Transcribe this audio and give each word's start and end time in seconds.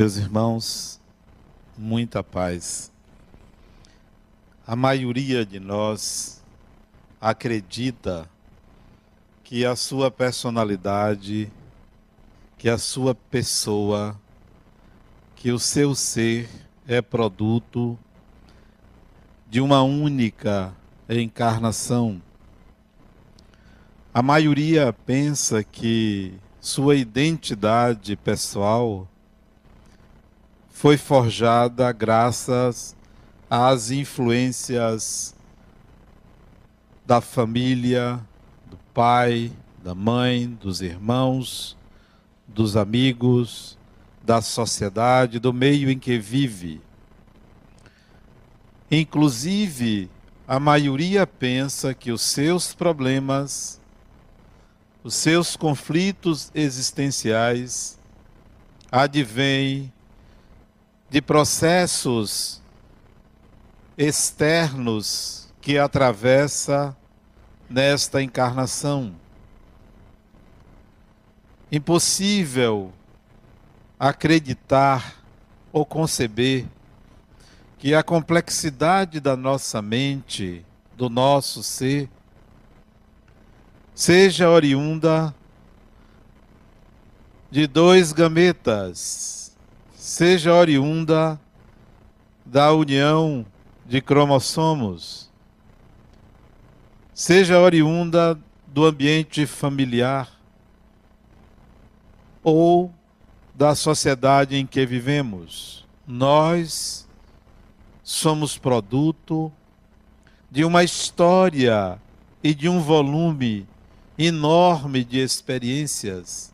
Meus 0.00 0.16
irmãos, 0.16 0.98
muita 1.76 2.24
paz. 2.24 2.90
A 4.66 4.74
maioria 4.74 5.44
de 5.44 5.60
nós 5.60 6.42
acredita 7.20 8.26
que 9.44 9.62
a 9.62 9.76
sua 9.76 10.10
personalidade, 10.10 11.52
que 12.56 12.70
a 12.70 12.78
sua 12.78 13.14
pessoa, 13.14 14.18
que 15.36 15.52
o 15.52 15.58
seu 15.58 15.94
ser 15.94 16.48
é 16.88 17.02
produto 17.02 17.98
de 19.50 19.60
uma 19.60 19.82
única 19.82 20.74
encarnação. 21.10 22.22
A 24.14 24.22
maioria 24.22 24.94
pensa 25.04 25.62
que 25.62 26.32
sua 26.58 26.96
identidade 26.96 28.16
pessoal 28.16 29.06
foi 30.80 30.96
forjada 30.96 31.92
graças 31.92 32.96
às 33.50 33.90
influências 33.90 35.34
da 37.04 37.20
família, 37.20 38.18
do 38.64 38.78
pai, 38.94 39.52
da 39.84 39.94
mãe, 39.94 40.48
dos 40.48 40.80
irmãos, 40.80 41.76
dos 42.48 42.78
amigos, 42.78 43.76
da 44.24 44.40
sociedade, 44.40 45.38
do 45.38 45.52
meio 45.52 45.90
em 45.90 45.98
que 45.98 46.18
vive. 46.18 46.80
Inclusive, 48.90 50.10
a 50.48 50.58
maioria 50.58 51.26
pensa 51.26 51.92
que 51.92 52.10
os 52.10 52.22
seus 52.22 52.72
problemas, 52.72 53.78
os 55.04 55.14
seus 55.14 55.56
conflitos 55.56 56.50
existenciais 56.54 57.98
advêm 58.90 59.92
de 61.10 61.20
processos 61.20 62.62
externos 63.98 65.52
que 65.60 65.76
atravessa 65.76 66.96
nesta 67.68 68.22
encarnação. 68.22 69.14
Impossível 71.70 72.92
acreditar 73.98 75.16
ou 75.72 75.84
conceber 75.84 76.66
que 77.76 77.92
a 77.92 78.02
complexidade 78.02 79.18
da 79.18 79.36
nossa 79.36 79.82
mente, 79.82 80.64
do 80.96 81.10
nosso 81.10 81.62
ser, 81.62 82.08
seja 83.94 84.48
oriunda 84.48 85.34
de 87.50 87.66
dois 87.66 88.12
gametas 88.12 89.49
seja 90.10 90.52
oriunda 90.52 91.40
da 92.44 92.72
união 92.72 93.46
de 93.86 94.00
cromossomos, 94.00 95.30
seja 97.14 97.60
oriunda 97.60 98.36
do 98.66 98.86
ambiente 98.86 99.46
familiar 99.46 100.28
ou 102.42 102.92
da 103.54 103.76
sociedade 103.76 104.56
em 104.56 104.66
que 104.66 104.84
vivemos. 104.84 105.86
Nós 106.04 107.08
somos 108.02 108.58
produto 108.58 109.52
de 110.50 110.64
uma 110.64 110.82
história 110.82 112.02
e 112.42 112.52
de 112.52 112.68
um 112.68 112.80
volume 112.80 113.64
enorme 114.18 115.04
de 115.04 115.20
experiências 115.20 116.52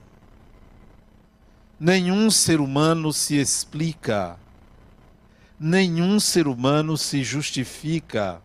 Nenhum 1.79 2.31
ser 2.31 2.59
humano 2.59 3.13
se 3.13 3.37
explica, 3.37 4.39
nenhum 5.61 6.19
ser 6.19 6.49
humano 6.49 6.97
se 6.97 7.23
justifica, 7.23 8.41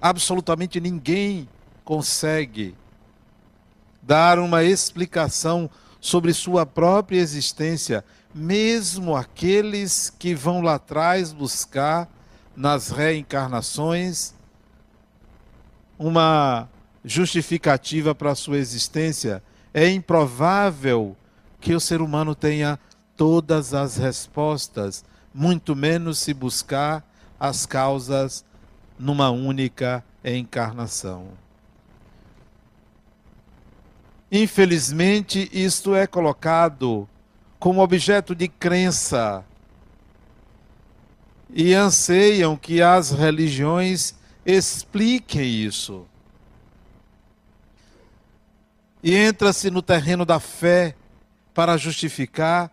absolutamente 0.00 0.80
ninguém 0.80 1.46
consegue 1.84 2.74
dar 4.02 4.38
uma 4.38 4.64
explicação 4.64 5.68
sobre 6.00 6.32
sua 6.32 6.64
própria 6.64 7.18
existência, 7.18 8.02
mesmo 8.34 9.14
aqueles 9.14 10.08
que 10.08 10.34
vão 10.34 10.62
lá 10.62 10.76
atrás 10.76 11.34
buscar 11.34 12.08
nas 12.56 12.88
reencarnações 12.88 14.32
uma 15.98 16.66
justificativa 17.04 18.14
para 18.14 18.30
a 18.30 18.34
sua 18.34 18.56
existência. 18.56 19.42
É 19.74 19.90
improvável 19.90 21.14
que 21.66 21.74
o 21.74 21.80
ser 21.80 22.00
humano 22.00 22.32
tenha 22.32 22.78
todas 23.16 23.74
as 23.74 23.96
respostas, 23.96 25.04
muito 25.34 25.74
menos 25.74 26.20
se 26.20 26.32
buscar 26.32 27.04
as 27.40 27.66
causas 27.66 28.44
numa 28.96 29.30
única 29.30 30.04
encarnação. 30.24 31.26
Infelizmente, 34.30 35.50
isto 35.52 35.92
é 35.92 36.06
colocado 36.06 37.08
como 37.58 37.82
objeto 37.82 38.32
de 38.32 38.46
crença 38.46 39.44
e 41.50 41.74
anseiam 41.74 42.56
que 42.56 42.80
as 42.80 43.10
religiões 43.10 44.14
expliquem 44.44 45.64
isso. 45.64 46.06
E 49.02 49.16
entra-se 49.16 49.68
no 49.68 49.82
terreno 49.82 50.24
da 50.24 50.38
fé 50.38 50.94
para 51.56 51.78
justificar 51.78 52.70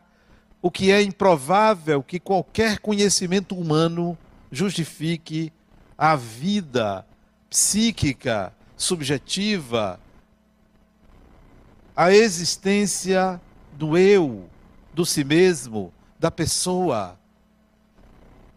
o 0.62 0.70
que 0.70 0.92
é 0.92 1.02
improvável 1.02 2.04
que 2.04 2.20
qualquer 2.20 2.80
conhecimento 2.80 3.56
humano 3.56 4.18
justifique 4.52 5.54
a 5.98 6.18
vida 6.18 7.08
psíquica, 7.50 8.54
subjetiva, 8.76 9.98
a 11.96 12.12
existência 12.12 13.40
do 13.72 13.98
eu, 13.98 14.50
do 14.94 15.06
si 15.06 15.24
mesmo, 15.24 15.94
da 16.20 16.30
pessoa. 16.30 17.18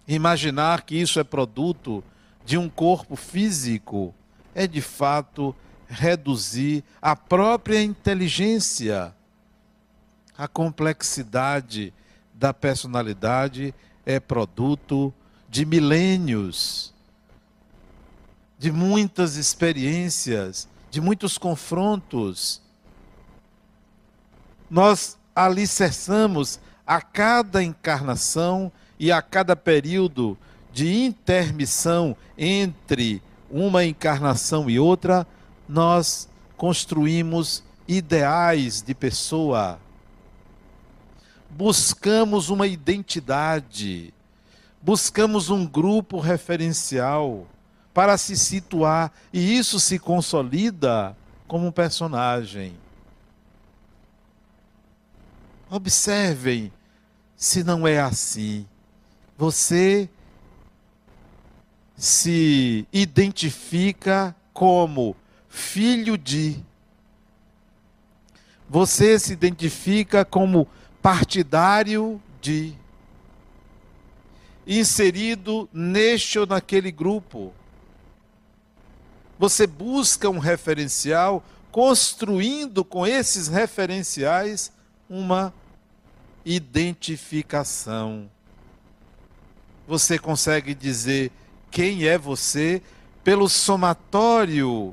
Imaginar 0.08 0.82
que 0.82 0.96
isso 0.96 1.20
é 1.20 1.24
produto 1.24 2.02
de 2.44 2.58
um 2.58 2.68
corpo 2.68 3.14
físico 3.14 4.12
é 4.52 4.66
de 4.66 4.80
fato 4.80 5.54
reduzir 5.86 6.82
a 7.00 7.14
própria 7.14 7.80
inteligência 7.80 9.14
a 10.36 10.46
complexidade 10.46 11.92
da 12.34 12.52
personalidade 12.52 13.74
é 14.04 14.20
produto 14.20 15.12
de 15.48 15.64
milênios, 15.64 16.92
de 18.58 18.70
muitas 18.70 19.36
experiências, 19.36 20.68
de 20.90 21.00
muitos 21.00 21.38
confrontos. 21.38 22.60
Nós 24.70 25.16
alicerçamos 25.34 26.60
a 26.86 27.00
cada 27.00 27.62
encarnação 27.62 28.70
e 28.98 29.10
a 29.10 29.20
cada 29.22 29.56
período 29.56 30.36
de 30.72 31.04
intermissão 31.04 32.16
entre 32.36 33.22
uma 33.50 33.84
encarnação 33.84 34.68
e 34.68 34.78
outra, 34.78 35.26
nós 35.68 36.28
construímos 36.56 37.62
ideais 37.88 38.82
de 38.82 38.94
pessoa 38.94 39.78
buscamos 41.56 42.50
uma 42.50 42.66
identidade, 42.66 44.12
buscamos 44.82 45.48
um 45.48 45.66
grupo 45.66 46.20
referencial 46.20 47.46
para 47.94 48.18
se 48.18 48.36
situar, 48.36 49.10
e 49.32 49.56
isso 49.56 49.80
se 49.80 49.98
consolida 49.98 51.16
como 51.48 51.66
um 51.66 51.72
personagem. 51.72 52.76
Observem 55.70 56.70
se 57.34 57.64
não 57.64 57.88
é 57.88 58.00
assim. 58.00 58.66
Você 59.38 60.10
se 61.96 62.86
identifica 62.92 64.36
como 64.52 65.16
filho 65.48 66.18
de. 66.18 66.62
Você 68.68 69.18
se 69.18 69.32
identifica 69.32 70.22
como 70.22 70.68
partidário 71.06 72.20
de 72.40 72.74
inserido 74.66 75.68
neste 75.72 76.36
ou 76.36 76.44
naquele 76.48 76.90
grupo. 76.90 77.54
Você 79.38 79.68
busca 79.68 80.28
um 80.28 80.40
referencial, 80.40 81.44
construindo 81.70 82.84
com 82.84 83.06
esses 83.06 83.46
referenciais 83.46 84.72
uma 85.08 85.54
identificação. 86.44 88.28
Você 89.86 90.18
consegue 90.18 90.74
dizer 90.74 91.30
quem 91.70 92.08
é 92.08 92.18
você 92.18 92.82
pelo 93.22 93.48
somatório 93.48 94.92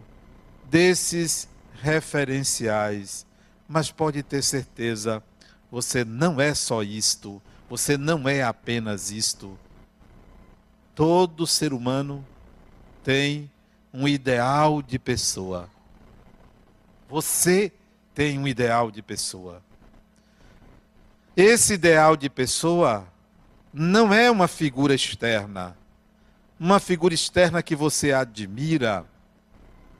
desses 0.69 1.49
referenciais, 1.81 3.25
mas 3.67 3.89
pode 3.89 4.21
ter 4.21 4.43
certeza 4.43 5.23
você 5.73 6.05
não 6.05 6.39
é 6.39 6.53
só 6.53 6.83
isto, 6.83 7.41
Você 7.67 7.97
não 7.97 8.29
é 8.29 8.43
apenas 8.43 9.09
isto. 9.09 9.57
Todo 10.93 11.47
ser 11.47 11.73
humano 11.73 12.23
tem 13.03 13.49
um 13.91 14.07
ideal 14.07 14.83
de 14.83 14.99
pessoa. 14.99 15.67
Você 17.09 17.73
tem 18.13 18.37
um 18.37 18.47
ideal 18.47 18.91
de 18.91 19.01
pessoa. 19.01 19.63
Esse 21.35 21.73
ideal 21.73 22.15
de 22.15 22.29
pessoa 22.29 23.07
não 23.73 24.13
é 24.13 24.29
uma 24.29 24.47
figura 24.47 24.93
externa. 24.93 25.75
Uma 26.59 26.79
figura 26.79 27.15
externa 27.15 27.63
que 27.63 27.75
você 27.75 28.13
admira. 28.13 29.03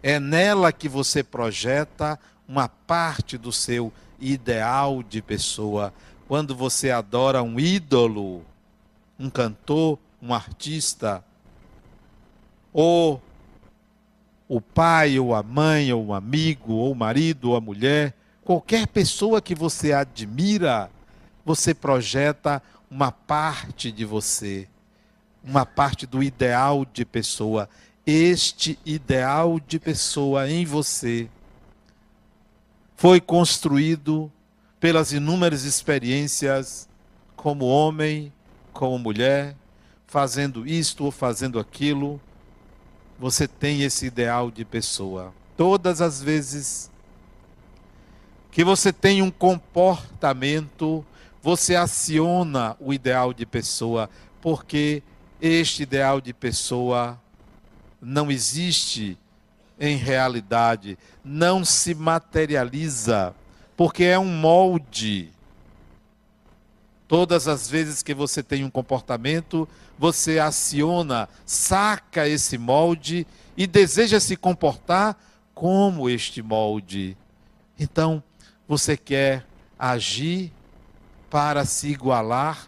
É 0.04 0.20
nela 0.20 0.72
que 0.72 0.88
você 0.88 1.24
projeta 1.24 2.20
uma 2.48 2.70
parte 2.70 3.40
do 3.40 3.52
seu 3.52 3.92
ideal 4.24 5.04
de 5.04 5.22
pessoa. 5.22 5.94
Quando 6.28 6.56
você 6.56 6.90
adora 6.90 7.44
um 7.44 7.60
ídolo, 7.60 8.44
um 9.20 9.30
cantor, 9.30 10.00
um 10.22 10.34
artista, 10.34 11.24
ou 12.72 13.22
o 14.48 14.62
pai, 14.62 15.20
ou 15.20 15.36
a 15.36 15.44
mãe, 15.44 15.92
ou 15.92 16.06
um 16.06 16.14
amigo, 16.14 16.74
ou 16.74 16.92
o 16.92 16.96
marido, 16.96 17.50
ou 17.50 17.56
a 17.56 17.62
mulher, 17.62 18.14
qualquer 18.44 18.88
pessoa 18.88 19.42
que 19.42 19.54
você 19.54 19.94
admira, 19.94 20.90
você 21.46 21.74
projeta 21.74 22.62
uma 22.90 23.12
parte 23.12 23.92
de 23.92 24.06
você, 24.06 24.68
uma 25.44 25.66
parte 25.66 26.06
do 26.06 26.24
ideal 26.24 26.86
de 26.86 27.04
pessoa. 27.04 27.70
Este 28.06 28.78
ideal 28.86 29.60
de 29.60 29.80
pessoa 29.80 30.50
em 30.50 30.66
você 30.66 31.30
foi 33.04 33.20
construído 33.20 34.32
pelas 34.80 35.12
inúmeras 35.12 35.66
experiências 35.66 36.88
como 37.36 37.66
homem, 37.66 38.32
como 38.72 38.98
mulher, 38.98 39.58
fazendo 40.08 40.66
isto 40.66 41.04
ou 41.04 41.12
fazendo 41.12 41.60
aquilo. 41.60 42.18
Você 43.20 43.46
tem 43.46 43.82
esse 43.82 44.06
ideal 44.06 44.50
de 44.50 44.64
pessoa. 44.64 45.34
Todas 45.58 46.00
as 46.00 46.24
vezes 46.24 46.90
que 48.50 48.64
você 48.64 48.94
tem 48.94 49.22
um 49.22 49.30
comportamento 49.30 51.06
você 51.42 51.76
aciona 51.76 52.78
o 52.80 52.94
ideal 52.94 53.34
de 53.34 53.46
pessoa, 53.46 54.10
porque 54.40 55.04
este 55.42 55.84
ideal 55.84 56.22
de 56.22 56.34
pessoa 56.34 57.20
não 58.02 58.32
existe 58.32 59.18
em 59.80 59.96
realidade, 59.96 60.98
não 61.24 61.66
se 61.66 61.94
materializa, 61.96 63.36
porque 63.76 64.04
é 64.04 64.18
um 64.18 64.26
molde. 64.26 65.32
Todas 67.08 67.48
as 67.48 67.70
vezes 67.70 68.02
que 68.02 68.14
você 68.14 68.42
tem 68.42 68.64
um 68.64 68.70
comportamento, 68.70 69.68
você 69.98 70.40
aciona, 70.40 71.30
saca 71.46 72.28
esse 72.28 72.58
molde 72.58 73.28
e 73.56 73.68
deseja 73.68 74.20
se 74.20 74.36
comportar 74.36 75.18
como 75.54 76.10
este 76.10 76.42
molde. 76.42 77.18
Então, 77.80 78.24
você 78.68 78.98
quer 78.98 79.46
agir 79.78 80.52
para 81.30 81.66
se 81.66 81.90
igualar 81.90 82.68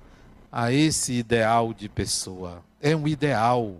a 0.51 0.71
esse 0.71 1.13
ideal 1.13 1.73
de 1.73 1.89
pessoa. 1.89 2.63
É 2.81 2.95
um 2.95 3.07
ideal. 3.07 3.75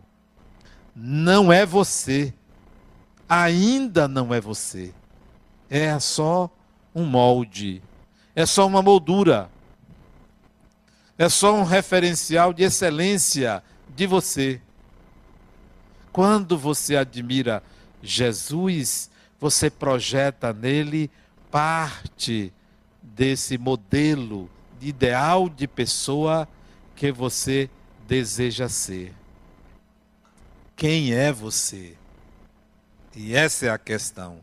Não 0.96 1.52
é 1.52 1.66
você. 1.66 2.34
Ainda 3.28 4.08
não 4.08 4.34
é 4.34 4.40
você. 4.40 4.94
É 5.70 5.98
só 6.00 6.50
um 6.94 7.06
molde. 7.06 7.82
É 8.36 8.46
só 8.46 8.68
uma 8.68 8.82
moldura. 8.82 9.50
É 11.18 11.30
só 11.30 11.56
um 11.56 11.64
referencial 11.64 12.54
de 12.54 12.64
excelência 12.64 13.64
de 13.96 14.06
você. 14.06 14.62
Quando 16.12 16.58
você 16.58 16.96
admira 16.96 17.64
Jesus, 18.02 19.10
você 19.40 19.70
projeta 19.70 20.54
nele 20.54 21.10
parte 21.50 22.54
desse 23.02 23.58
modelo 23.58 24.50
ideal 24.82 25.50
de 25.50 25.68
pessoa 25.68 26.48
que 26.96 27.12
você 27.12 27.70
deseja 28.08 28.70
ser. 28.70 29.14
Quem 30.76 31.14
é 31.14 31.32
você? 31.32 31.96
E 33.16 33.36
essa 33.36 33.68
é 33.68 33.70
a 33.70 33.78
questão. 33.78 34.40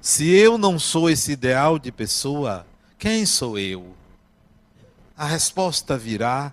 Se 0.00 0.28
eu 0.28 0.58
não 0.58 0.78
sou 0.78 1.08
esse 1.08 1.32
ideal 1.32 1.78
de 1.78 1.90
pessoa, 1.90 2.66
quem 2.98 3.24
sou 3.24 3.58
eu? 3.58 3.94
A 5.16 5.26
resposta 5.26 5.96
virá 5.96 6.52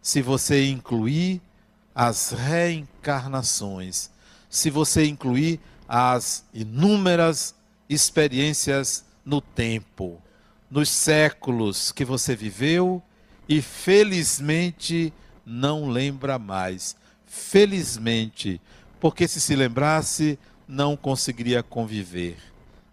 se 0.00 0.22
você 0.22 0.66
incluir 0.68 1.40
as 1.94 2.30
reencarnações, 2.30 4.10
se 4.48 4.70
você 4.70 5.04
incluir 5.06 5.60
as 5.88 6.44
inúmeras 6.54 7.54
experiências 7.88 9.04
no 9.24 9.40
tempo 9.40 10.20
nos 10.70 10.88
séculos 10.88 11.90
que 11.90 12.04
você 12.04 12.36
viveu 12.36 13.02
e 13.48 13.60
felizmente 13.60 15.12
não 15.44 15.88
lembra 15.88 16.38
mais. 16.38 16.94
Felizmente, 17.26 18.60
porque 19.00 19.26
se 19.26 19.40
se 19.40 19.56
lembrasse, 19.56 20.38
não 20.70 20.96
conseguiria 20.96 21.62
conviver. 21.62 22.38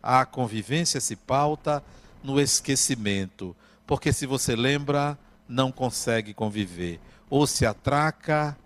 A 0.01 0.25
convivência 0.25 0.99
se 0.99 1.15
pauta 1.15 1.83
no 2.23 2.41
esquecimento, 2.41 3.55
porque 3.85 4.11
se 4.11 4.25
você 4.25 4.55
lembra, 4.55 5.17
não 5.47 5.71
consegue 5.71 6.33
conviver. 6.33 6.99
Ou 7.29 7.45
se 7.45 7.65
atraca, 7.65 8.57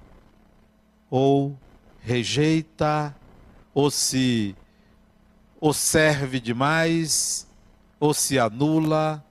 ou 1.09 1.57
rejeita, 1.99 3.13
ou 3.73 3.91
se 3.91 4.55
ou 5.59 5.73
serve 5.73 6.39
demais, 6.39 7.45
ou 7.99 8.15
se 8.15 8.39
anula, 8.39 9.23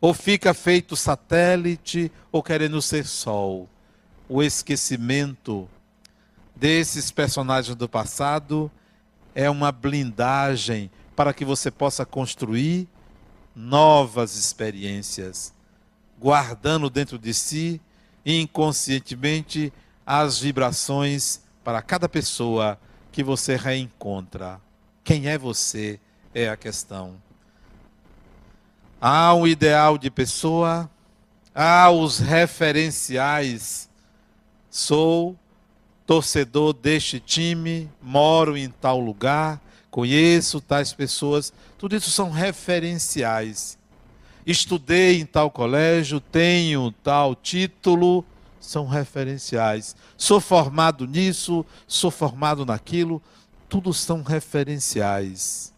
ou 0.00 0.14
fica 0.14 0.54
feito 0.54 0.96
satélite, 0.96 2.10
ou 2.32 2.42
querendo 2.42 2.80
ser 2.80 3.04
sol. 3.04 3.68
O 4.26 4.42
esquecimento 4.42 5.68
desses 6.56 7.10
personagens 7.10 7.76
do 7.76 7.88
passado 7.88 8.70
é 9.34 9.48
uma 9.50 9.70
blindagem 9.70 10.90
para 11.14 11.34
que 11.34 11.44
você 11.44 11.70
possa 11.70 12.06
construir 12.06 12.88
novas 13.54 14.34
experiências, 14.36 15.54
guardando 16.18 16.88
dentro 16.88 17.18
de 17.18 17.34
si 17.34 17.80
inconscientemente 18.24 19.72
as 20.04 20.38
vibrações 20.38 21.42
para 21.62 21.80
cada 21.82 22.08
pessoa 22.08 22.78
que 23.12 23.22
você 23.22 23.56
reencontra. 23.56 24.60
Quem 25.04 25.28
é 25.28 25.38
você 25.38 26.00
é 26.34 26.48
a 26.48 26.56
questão. 26.56 27.16
Há 29.00 29.34
um 29.34 29.46
ideal 29.46 29.96
de 29.96 30.10
pessoa, 30.10 30.90
há 31.54 31.90
os 31.90 32.18
referenciais. 32.18 33.88
Sou 34.70 35.36
torcedor 36.06 36.72
deste 36.72 37.18
time, 37.18 37.90
moro 38.00 38.56
em 38.56 38.70
tal 38.70 39.00
lugar, 39.00 39.60
conheço 39.90 40.60
tais 40.60 40.92
pessoas. 40.92 41.52
Tudo 41.76 41.96
isso 41.96 42.10
são 42.10 42.30
referenciais. 42.30 43.76
Estudei 44.46 45.20
em 45.20 45.26
tal 45.26 45.50
colégio, 45.50 46.20
tenho 46.20 46.92
tal 47.02 47.34
título, 47.34 48.24
são 48.60 48.86
referenciais. 48.86 49.96
Sou 50.16 50.40
formado 50.40 51.06
nisso, 51.06 51.66
sou 51.86 52.10
formado 52.10 52.64
naquilo, 52.64 53.20
tudo 53.68 53.92
são 53.92 54.22
referenciais 54.22 55.74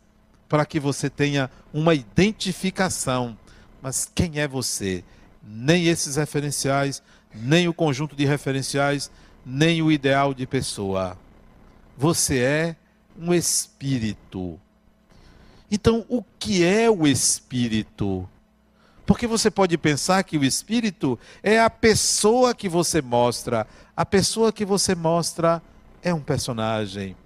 para 0.48 0.64
que 0.64 0.80
você 0.80 1.10
tenha 1.10 1.50
uma 1.72 1.94
identificação. 1.94 3.36
Mas 3.82 4.10
quem 4.14 4.40
é 4.40 4.48
você? 4.48 5.04
Nem 5.42 5.86
esses 5.86 6.16
referenciais, 6.16 7.02
nem 7.34 7.68
o 7.68 7.74
conjunto 7.74 8.16
de 8.16 8.24
referenciais, 8.24 9.10
nem 9.48 9.80
o 9.80 9.90
ideal 9.90 10.34
de 10.34 10.46
pessoa. 10.46 11.16
Você 11.96 12.38
é 12.38 12.76
um 13.18 13.32
espírito. 13.32 14.60
Então, 15.70 16.04
o 16.06 16.22
que 16.38 16.62
é 16.62 16.90
o 16.90 17.06
espírito? 17.06 18.28
Porque 19.06 19.26
você 19.26 19.50
pode 19.50 19.78
pensar 19.78 20.22
que 20.22 20.36
o 20.36 20.44
espírito 20.44 21.18
é 21.42 21.58
a 21.58 21.70
pessoa 21.70 22.54
que 22.54 22.68
você 22.68 23.00
mostra. 23.00 23.66
A 23.96 24.04
pessoa 24.04 24.52
que 24.52 24.66
você 24.66 24.94
mostra 24.94 25.62
é 26.02 26.12
um 26.12 26.20
personagem. 26.20 27.16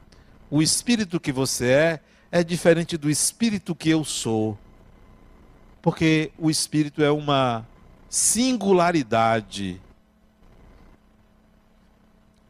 O 0.48 0.62
espírito 0.62 1.18
que 1.18 1.32
você 1.32 1.66
é 1.66 2.00
é 2.30 2.44
diferente 2.44 2.96
do 2.96 3.10
espírito 3.10 3.74
que 3.74 3.90
eu 3.90 4.04
sou. 4.04 4.56
Porque 5.82 6.30
o 6.38 6.48
espírito 6.48 7.02
é 7.02 7.10
uma 7.10 7.66
singularidade. 8.08 9.80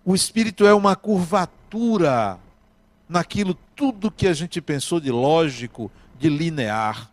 O 0.04 0.14
espírito 0.16 0.66
é 0.66 0.74
uma 0.74 0.96
curvatura 0.96 2.38
naquilo 3.08 3.54
tudo 3.76 4.10
que 4.10 4.26
a 4.26 4.32
gente 4.32 4.60
pensou 4.60 4.98
de 4.98 5.12
lógico, 5.12 5.92
de 6.18 6.28
linear. 6.28 7.08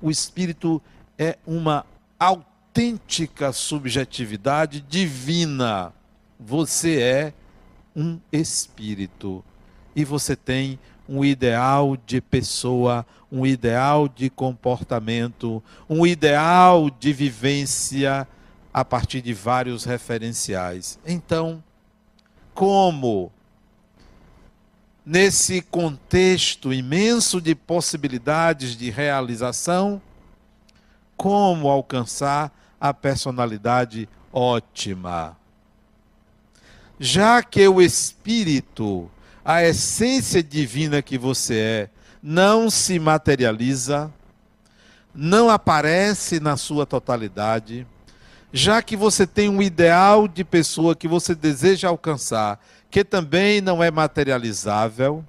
O 0.00 0.10
espírito 0.10 0.82
é 1.18 1.38
uma 1.46 1.86
autêntica 2.18 3.50
subjetividade 3.50 4.80
divina. 4.80 5.92
Você 6.38 7.00
é 7.00 7.34
um 7.96 8.18
espírito 8.30 9.42
e 9.96 10.04
você 10.04 10.36
tem 10.36 10.78
um 11.08 11.24
ideal 11.24 11.96
de 11.96 12.20
pessoa, 12.20 13.06
um 13.30 13.46
ideal 13.46 14.06
de 14.06 14.28
comportamento, 14.28 15.62
um 15.88 16.06
ideal 16.06 16.90
de 16.90 17.10
vivência 17.12 18.28
a 18.72 18.84
partir 18.84 19.22
de 19.22 19.32
vários 19.32 19.84
referenciais. 19.84 20.98
Então, 21.06 21.62
como 22.54 23.32
nesse 25.04 25.60
contexto 25.60 26.72
imenso 26.72 27.40
de 27.40 27.54
possibilidades 27.54 28.76
de 28.76 28.90
realização, 28.90 30.00
como 31.16 31.68
alcançar 31.68 32.52
a 32.80 32.94
personalidade 32.94 34.08
ótima. 34.32 35.36
Já 36.98 37.42
que 37.42 37.66
o 37.66 37.82
espírito, 37.82 39.10
a 39.44 39.62
essência 39.62 40.42
divina 40.42 41.02
que 41.02 41.18
você 41.18 41.58
é, 41.58 41.90
não 42.22 42.70
se 42.70 42.98
materializa, 42.98 44.12
não 45.14 45.50
aparece 45.50 46.38
na 46.38 46.56
sua 46.56 46.86
totalidade, 46.86 47.86
já 48.52 48.82
que 48.82 48.96
você 48.96 49.26
tem 49.26 49.48
um 49.48 49.62
ideal 49.62 50.28
de 50.28 50.44
pessoa 50.44 50.94
que 50.94 51.08
você 51.08 51.34
deseja 51.34 51.88
alcançar, 51.88 52.62
que 52.90 53.02
também 53.02 53.62
não 53.62 53.82
é 53.82 53.90
materializável, 53.90 55.24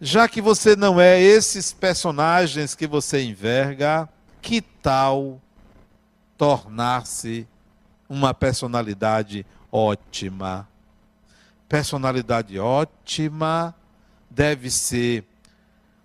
já 0.00 0.26
que 0.26 0.40
você 0.40 0.74
não 0.74 0.98
é 0.98 1.20
esses 1.20 1.72
personagens 1.72 2.74
que 2.74 2.86
você 2.86 3.22
enverga, 3.22 4.08
que 4.40 4.62
tal 4.62 5.38
tornar-se 6.38 7.46
uma 8.08 8.32
personalidade 8.32 9.44
ótima? 9.70 10.66
Personalidade 11.68 12.58
ótima 12.58 13.74
deve 14.30 14.70
ser 14.70 15.24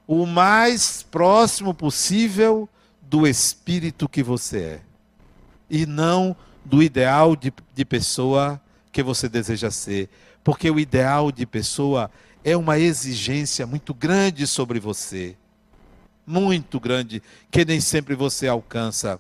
o 0.06 0.26
mais 0.26 1.02
próximo 1.02 1.74
possível 1.74 2.68
do 3.02 3.26
espírito 3.26 4.10
que 4.10 4.22
você 4.22 4.60
é 4.60 4.95
e 5.70 5.86
não 5.86 6.36
do 6.64 6.82
ideal 6.82 7.36
de, 7.36 7.54
de 7.74 7.86
pessoa 7.86 8.60
que 8.92 9.04
você 9.04 9.30
deseja 9.30 9.70
ser. 9.70 10.10
Porque 10.44 10.70
o 10.70 10.80
ideal 10.80 11.32
de 11.32 11.46
pessoa 11.46 12.10
é 12.44 12.56
uma 12.56 12.78
exigência 12.78 13.66
muito 13.66 13.94
grande 13.94 14.46
sobre 14.48 14.80
você. 14.80 15.36
Muito 16.26 16.80
grande, 16.80 17.22
que 17.52 17.66
nem 17.66 17.80
sempre 17.80 18.16
você 18.16 18.48
alcança. 18.48 19.20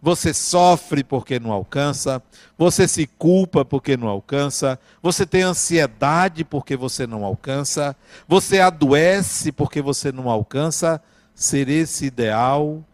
Você 0.00 0.32
sofre 0.32 1.02
porque 1.02 1.40
não 1.40 1.50
alcança, 1.50 2.22
você 2.56 2.86
se 2.86 3.06
culpa 3.06 3.64
porque 3.64 3.96
não 3.96 4.06
alcança, 4.06 4.78
você 5.02 5.26
tem 5.26 5.42
ansiedade 5.42 6.44
porque 6.44 6.76
você 6.76 7.04
não 7.04 7.24
alcança, 7.24 7.96
você 8.26 8.60
adoece 8.60 9.50
porque 9.50 9.82
você 9.82 10.12
não 10.12 10.30
alcança 10.30 11.02
ser 11.34 11.68
esse 11.68 12.06
ideal 12.06 12.84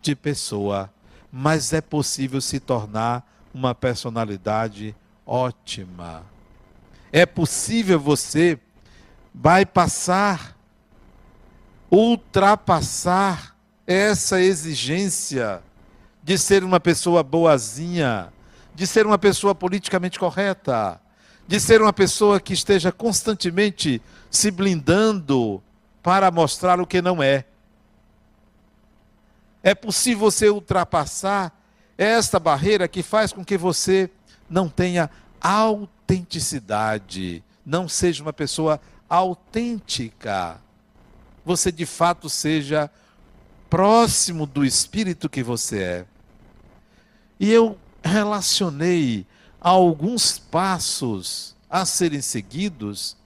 de 0.00 0.16
pessoa 0.16 0.90
mas 1.30 1.72
é 1.72 1.80
possível 1.80 2.40
se 2.40 2.58
tornar 2.58 3.26
uma 3.52 3.74
personalidade 3.74 4.94
ótima. 5.26 6.24
É 7.12 7.26
possível 7.26 7.98
você 7.98 8.58
bypassar, 9.32 10.56
ultrapassar 11.90 13.56
essa 13.86 14.40
exigência 14.40 15.62
de 16.22 16.36
ser 16.36 16.62
uma 16.62 16.78
pessoa 16.78 17.22
boazinha, 17.22 18.32
de 18.74 18.86
ser 18.86 19.06
uma 19.06 19.18
pessoa 19.18 19.54
politicamente 19.54 20.18
correta, 20.18 21.00
de 21.46 21.58
ser 21.58 21.80
uma 21.80 21.92
pessoa 21.92 22.38
que 22.38 22.52
esteja 22.52 22.92
constantemente 22.92 24.02
se 24.30 24.50
blindando 24.50 25.62
para 26.02 26.30
mostrar 26.30 26.80
o 26.80 26.86
que 26.86 27.00
não 27.00 27.22
é. 27.22 27.44
É 29.62 29.74
possível 29.74 30.30
você 30.30 30.48
ultrapassar 30.48 31.52
esta 31.96 32.38
barreira 32.38 32.86
que 32.86 33.02
faz 33.02 33.32
com 33.32 33.44
que 33.44 33.58
você 33.58 34.08
não 34.48 34.68
tenha 34.68 35.10
autenticidade, 35.40 37.42
não 37.66 37.88
seja 37.88 38.22
uma 38.22 38.32
pessoa 38.32 38.80
autêntica. 39.08 40.60
Você 41.44 41.72
de 41.72 41.86
fato 41.86 42.28
seja 42.28 42.90
próximo 43.68 44.46
do 44.46 44.64
espírito 44.64 45.28
que 45.28 45.42
você 45.42 45.82
é. 45.82 46.06
E 47.40 47.50
eu 47.50 47.76
relacionei 48.02 49.26
alguns 49.60 50.38
passos 50.38 51.56
a 51.68 51.84
serem 51.84 52.20
seguidos 52.20 53.16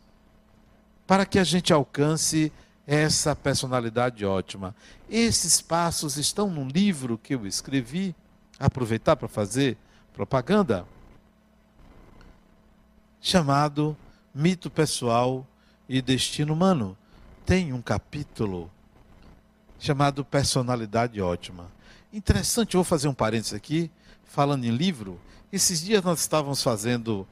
para 1.06 1.26
que 1.26 1.38
a 1.38 1.44
gente 1.44 1.72
alcance 1.72 2.52
essa 2.86 3.34
personalidade 3.34 4.24
ótima. 4.24 4.74
Esses 5.08 5.60
passos 5.60 6.16
estão 6.16 6.50
no 6.50 6.66
livro 6.66 7.18
que 7.18 7.34
eu 7.34 7.46
escrevi, 7.46 8.14
aproveitar 8.58 9.16
para 9.16 9.28
fazer 9.28 9.76
propaganda, 10.12 10.86
chamado 13.20 13.96
Mito 14.34 14.70
Pessoal 14.70 15.46
e 15.88 16.02
Destino 16.02 16.52
Humano. 16.52 16.96
Tem 17.46 17.72
um 17.72 17.82
capítulo 17.82 18.70
chamado 19.78 20.24
Personalidade 20.24 21.20
Ótima. 21.20 21.66
Interessante, 22.12 22.74
eu 22.74 22.78
vou 22.78 22.84
fazer 22.84 23.08
um 23.08 23.14
parênteses 23.14 23.54
aqui, 23.54 23.90
falando 24.24 24.64
em 24.64 24.70
livro. 24.70 25.20
Esses 25.52 25.80
dias 25.80 26.02
nós 26.02 26.20
estávamos 26.20 26.62
fazendo 26.62 27.26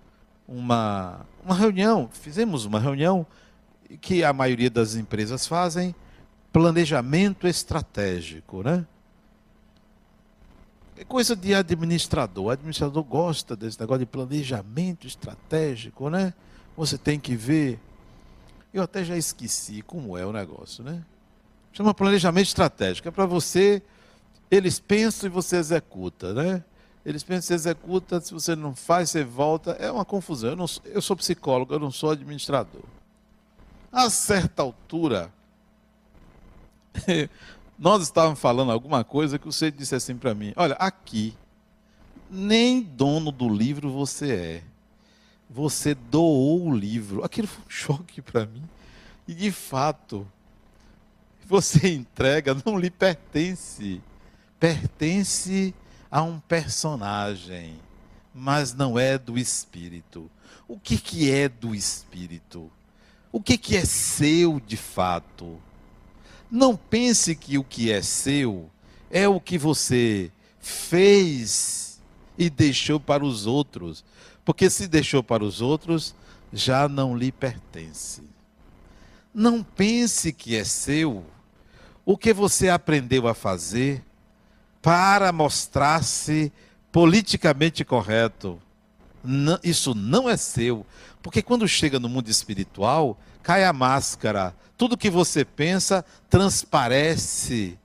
uma, 0.48 1.24
uma 1.44 1.54
reunião, 1.54 2.08
fizemos 2.12 2.64
uma 2.64 2.80
reunião 2.80 3.26
que 3.98 4.22
a 4.24 4.32
maioria 4.32 4.70
das 4.70 4.94
empresas 4.94 5.46
fazem, 5.46 5.94
planejamento 6.52 7.46
estratégico, 7.46 8.62
né? 8.62 8.86
É 10.96 11.04
coisa 11.04 11.34
de 11.34 11.54
administrador. 11.54 12.44
O 12.44 12.50
administrador 12.50 13.02
gosta 13.02 13.56
desse 13.56 13.80
negócio 13.80 14.00
de 14.00 14.06
planejamento 14.06 15.06
estratégico, 15.06 16.10
né? 16.10 16.34
Você 16.76 16.98
tem 16.98 17.18
que 17.18 17.34
ver. 17.34 17.80
Eu 18.72 18.82
até 18.82 19.02
já 19.02 19.16
esqueci 19.16 19.82
como 19.82 20.16
é 20.16 20.26
o 20.26 20.32
negócio, 20.32 20.84
né? 20.84 21.02
Chama 21.72 21.94
planejamento 21.94 22.48
estratégico. 22.48 23.08
É 23.08 23.10
para 23.10 23.24
você. 23.24 23.82
Eles 24.50 24.78
pensam 24.78 25.28
e 25.28 25.30
você 25.30 25.56
executa, 25.56 26.34
né? 26.34 26.62
Eles 27.04 27.22
pensam, 27.22 27.48
você 27.48 27.54
executa, 27.54 28.20
se 28.20 28.34
você 28.34 28.54
não 28.54 28.74
faz, 28.74 29.10
você 29.10 29.24
volta. 29.24 29.72
É 29.72 29.90
uma 29.90 30.04
confusão. 30.04 30.50
Eu, 30.50 30.56
não, 30.56 30.66
eu 30.84 31.00
sou 31.00 31.16
psicólogo, 31.16 31.72
eu 31.72 31.78
não 31.78 31.90
sou 31.90 32.10
administrador. 32.10 32.82
A 33.92 34.08
certa 34.08 34.62
altura, 34.62 35.32
nós 37.78 38.02
estávamos 38.02 38.38
falando 38.38 38.70
alguma 38.70 39.02
coisa 39.02 39.38
que 39.38 39.46
você 39.46 39.70
disse 39.70 39.94
assim 39.94 40.16
para 40.16 40.34
mim: 40.34 40.52
Olha, 40.56 40.74
aqui, 40.74 41.36
nem 42.30 42.80
dono 42.80 43.32
do 43.32 43.48
livro 43.48 43.90
você 43.90 44.32
é. 44.32 44.62
Você 45.48 45.94
doou 45.94 46.68
o 46.68 46.74
livro. 46.74 47.24
Aquilo 47.24 47.48
foi 47.48 47.64
um 47.64 47.70
choque 47.70 48.22
para 48.22 48.46
mim. 48.46 48.62
E 49.26 49.34
de 49.34 49.50
fato, 49.50 50.26
você 51.44 51.92
entrega 51.92 52.56
não 52.64 52.78
lhe 52.78 52.90
pertence. 52.90 54.00
Pertence 54.60 55.74
a 56.08 56.22
um 56.22 56.38
personagem, 56.38 57.80
mas 58.32 58.72
não 58.72 58.96
é 58.96 59.18
do 59.18 59.36
espírito. 59.36 60.30
O 60.68 60.78
que, 60.78 60.96
que 60.96 61.30
é 61.30 61.48
do 61.48 61.74
espírito? 61.74 62.70
O 63.32 63.40
que, 63.40 63.56
que 63.56 63.76
é 63.76 63.84
seu 63.84 64.60
de 64.60 64.76
fato. 64.76 65.60
Não 66.50 66.76
pense 66.76 67.34
que 67.34 67.58
o 67.58 67.64
que 67.64 67.92
é 67.92 68.02
seu 68.02 68.70
é 69.10 69.28
o 69.28 69.40
que 69.40 69.56
você 69.56 70.30
fez 70.58 72.00
e 72.36 72.48
deixou 72.50 72.98
para 72.98 73.24
os 73.24 73.46
outros, 73.46 74.04
porque 74.44 74.68
se 74.70 74.88
deixou 74.88 75.22
para 75.22 75.44
os 75.44 75.60
outros, 75.60 76.14
já 76.52 76.88
não 76.88 77.16
lhe 77.16 77.30
pertence. 77.30 78.22
Não 79.32 79.62
pense 79.62 80.32
que 80.32 80.56
é 80.56 80.64
seu 80.64 81.24
o 82.04 82.16
que 82.16 82.32
você 82.32 82.68
aprendeu 82.68 83.28
a 83.28 83.34
fazer 83.34 84.02
para 84.82 85.30
mostrar-se 85.32 86.52
politicamente 86.90 87.84
correto. 87.84 88.60
Não, 89.22 89.58
isso 89.62 89.94
não 89.94 90.28
é 90.28 90.36
seu. 90.36 90.84
Porque 91.22 91.42
quando 91.42 91.68
chega 91.68 91.98
no 91.98 92.08
mundo 92.08 92.28
espiritual, 92.28 93.18
cai 93.42 93.64
a 93.64 93.72
máscara. 93.72 94.54
Tudo 94.76 94.96
que 94.96 95.10
você 95.10 95.44
pensa 95.44 96.04
transparece 96.28 97.78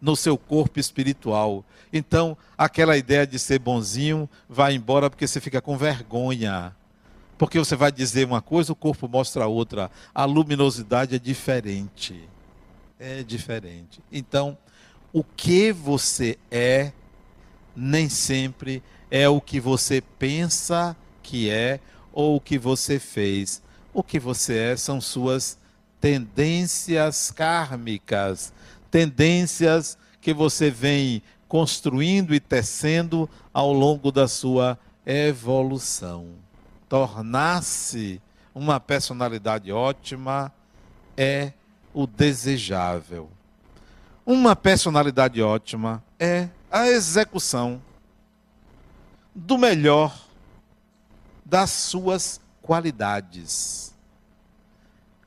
no 0.00 0.16
seu 0.16 0.36
corpo 0.36 0.80
espiritual. 0.80 1.64
Então, 1.92 2.36
aquela 2.56 2.96
ideia 2.96 3.26
de 3.26 3.38
ser 3.38 3.58
bonzinho 3.58 4.28
vai 4.48 4.74
embora 4.74 5.08
porque 5.08 5.26
você 5.26 5.40
fica 5.40 5.60
com 5.60 5.76
vergonha. 5.76 6.74
Porque 7.38 7.58
você 7.58 7.76
vai 7.76 7.92
dizer 7.92 8.26
uma 8.26 8.40
coisa, 8.40 8.72
o 8.72 8.76
corpo 8.76 9.08
mostra 9.08 9.46
outra. 9.46 9.90
A 10.14 10.24
luminosidade 10.24 11.14
é 11.16 11.18
diferente. 11.18 12.28
É 12.98 13.22
diferente. 13.22 14.00
Então, 14.10 14.56
o 15.12 15.22
que 15.22 15.72
você 15.72 16.38
é 16.50 16.92
nem 17.76 18.08
sempre 18.08 18.82
é 19.10 19.28
o 19.28 19.40
que 19.40 19.60
você 19.60 20.00
pensa 20.18 20.96
que 21.22 21.50
é 21.50 21.80
ou 22.12 22.36
o 22.36 22.40
que 22.40 22.58
você 22.58 22.98
fez. 22.98 23.62
O 23.92 24.02
que 24.02 24.18
você 24.18 24.56
é 24.56 24.76
são 24.76 25.00
suas 25.00 25.58
tendências 26.00 27.30
kármicas, 27.30 28.52
tendências 28.90 29.96
que 30.20 30.34
você 30.34 30.70
vem 30.70 31.22
construindo 31.48 32.34
e 32.34 32.40
tecendo 32.40 33.28
ao 33.52 33.72
longo 33.72 34.10
da 34.10 34.26
sua 34.26 34.78
evolução. 35.04 36.28
Tornar-se 36.88 38.20
uma 38.54 38.80
personalidade 38.80 39.70
ótima 39.70 40.52
é 41.16 41.52
o 41.92 42.06
desejável. 42.06 43.30
Uma 44.24 44.54
personalidade 44.54 45.42
ótima 45.42 46.02
é 46.18 46.48
a 46.70 46.88
execução 46.88 47.82
do 49.34 49.58
melhor 49.58 50.16
das 51.52 51.68
suas 51.68 52.40
qualidades. 52.62 53.92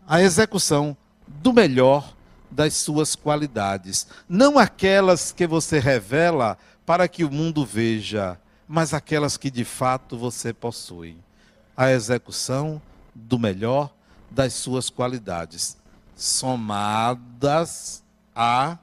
A 0.07 0.23
execução 0.23 0.97
do 1.27 1.53
melhor 1.53 2.15
das 2.49 2.73
suas 2.73 3.15
qualidades. 3.15 4.07
Não 4.27 4.57
aquelas 4.57 5.31
que 5.31 5.45
você 5.45 5.77
revela 5.77 6.57
para 6.83 7.07
que 7.07 7.23
o 7.23 7.31
mundo 7.31 7.63
veja, 7.63 8.41
mas 8.67 8.91
aquelas 8.91 9.37
que 9.37 9.51
de 9.51 9.63
fato 9.63 10.17
você 10.17 10.51
possui. 10.51 11.15
A 11.77 11.91
execução 11.91 12.81
do 13.13 13.37
melhor 13.37 13.93
das 14.31 14.53
suas 14.53 14.89
qualidades, 14.89 15.77
somadas 16.15 18.03
a 18.35 18.79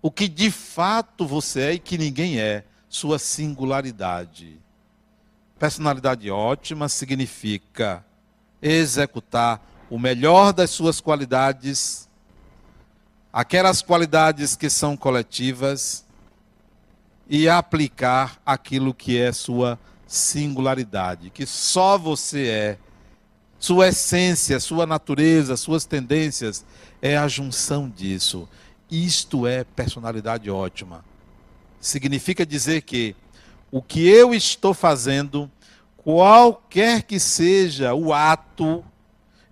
o 0.00 0.12
que 0.12 0.28
de 0.28 0.48
fato 0.52 1.26
você 1.26 1.60
é 1.60 1.72
e 1.72 1.78
que 1.80 1.98
ninguém 1.98 2.38
é, 2.38 2.64
sua 2.88 3.18
singularidade. 3.18 4.60
Personalidade 5.60 6.30
ótima 6.30 6.88
significa 6.88 8.02
executar 8.62 9.60
o 9.90 9.98
melhor 9.98 10.54
das 10.54 10.70
suas 10.70 11.02
qualidades, 11.02 12.08
aquelas 13.30 13.82
qualidades 13.82 14.56
que 14.56 14.70
são 14.70 14.96
coletivas, 14.96 16.02
e 17.28 17.46
aplicar 17.46 18.40
aquilo 18.44 18.94
que 18.94 19.18
é 19.18 19.32
sua 19.32 19.78
singularidade, 20.06 21.28
que 21.28 21.44
só 21.44 21.98
você 21.98 22.48
é. 22.48 22.78
Sua 23.58 23.88
essência, 23.88 24.58
sua 24.58 24.86
natureza, 24.86 25.58
suas 25.58 25.84
tendências 25.84 26.64
é 27.02 27.18
a 27.18 27.28
junção 27.28 27.86
disso. 27.86 28.48
Isto 28.90 29.46
é 29.46 29.62
personalidade 29.64 30.50
ótima. 30.50 31.04
Significa 31.78 32.46
dizer 32.46 32.80
que 32.80 33.14
o 33.70 33.80
que 33.80 34.08
eu 34.08 34.34
estou 34.34 34.74
fazendo, 34.74 35.50
qualquer 35.96 37.02
que 37.02 37.20
seja 37.20 37.94
o 37.94 38.12
ato, 38.12 38.84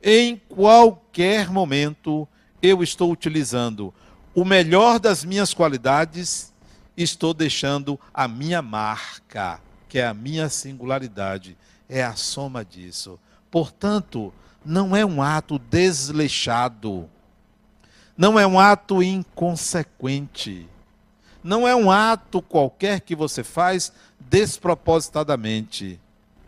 em 0.03 0.37
qualquer 0.49 1.51
momento, 1.51 2.27
eu 2.63 2.83
estou 2.83 3.11
utilizando 3.11 3.93
o 4.35 4.45
melhor 4.45 4.99
das 4.99 5.25
minhas 5.25 5.53
qualidades, 5.53 6.53
estou 6.97 7.33
deixando 7.33 7.99
a 8.13 8.27
minha 8.29 8.63
marca, 8.63 9.61
que 9.89 9.99
é 9.99 10.07
a 10.07 10.15
minha 10.15 10.49
singularidade, 10.49 11.57
é 11.89 12.03
a 12.03 12.15
soma 12.15 12.65
disso. 12.65 13.19
Portanto, 13.51 14.33
não 14.65 14.95
é 14.95 15.05
um 15.05 15.23
ato 15.23 15.59
desleixado 15.59 17.09
não 18.19 18.37
é 18.37 18.45
um 18.45 18.59
ato 18.59 19.01
inconsequente. 19.01 20.69
Não 21.43 21.67
é 21.67 21.75
um 21.75 21.91
ato 21.91 22.43
qualquer 22.43 23.01
que 23.01 23.15
você 23.15 23.45
faz 23.45 23.93
despropositadamente. 24.19 26.01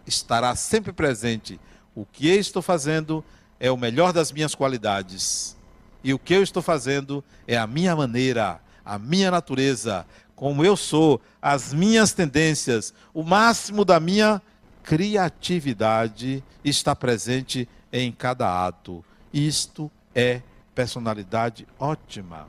Estará 0.07 0.55
sempre 0.57 0.93
presente. 0.93 1.61
O 1.95 2.05
que 2.05 2.29
eu 2.29 2.41
estou 2.41 2.63
fazendo 2.63 3.25
é 3.59 3.71
o 3.71 3.77
melhor 3.77 4.13
das 4.13 4.33
minhas 4.33 4.55
qualidades. 4.55 5.57
E 6.03 6.15
o 6.15 6.19
que 6.19 6.35
eu 6.35 6.43
estou 6.43 6.63
fazendo 6.63 7.23
é 7.47 7.57
a 7.57 7.67
minha 7.67 7.95
maneira, 7.95 8.61
a 8.85 8.99
minha 8.99 9.31
natureza, 9.31 10.07
como 10.35 10.65
eu 10.65 10.77
sou, 10.77 11.21
as 11.41 11.73
minhas 11.73 12.13
tendências, 12.13 12.95
o 13.13 13.23
máximo 13.23 13.85
da 13.85 14.01
minha 14.01 14.41
criatividade 14.83 16.43
está 16.65 16.97
presente 16.97 17.69
em 17.93 18.11
cada 18.11 18.67
ato. 18.67 19.05
Isto 19.33 19.91
é 20.15 20.41
personalidade 20.75 21.69
ótima. 21.79 22.49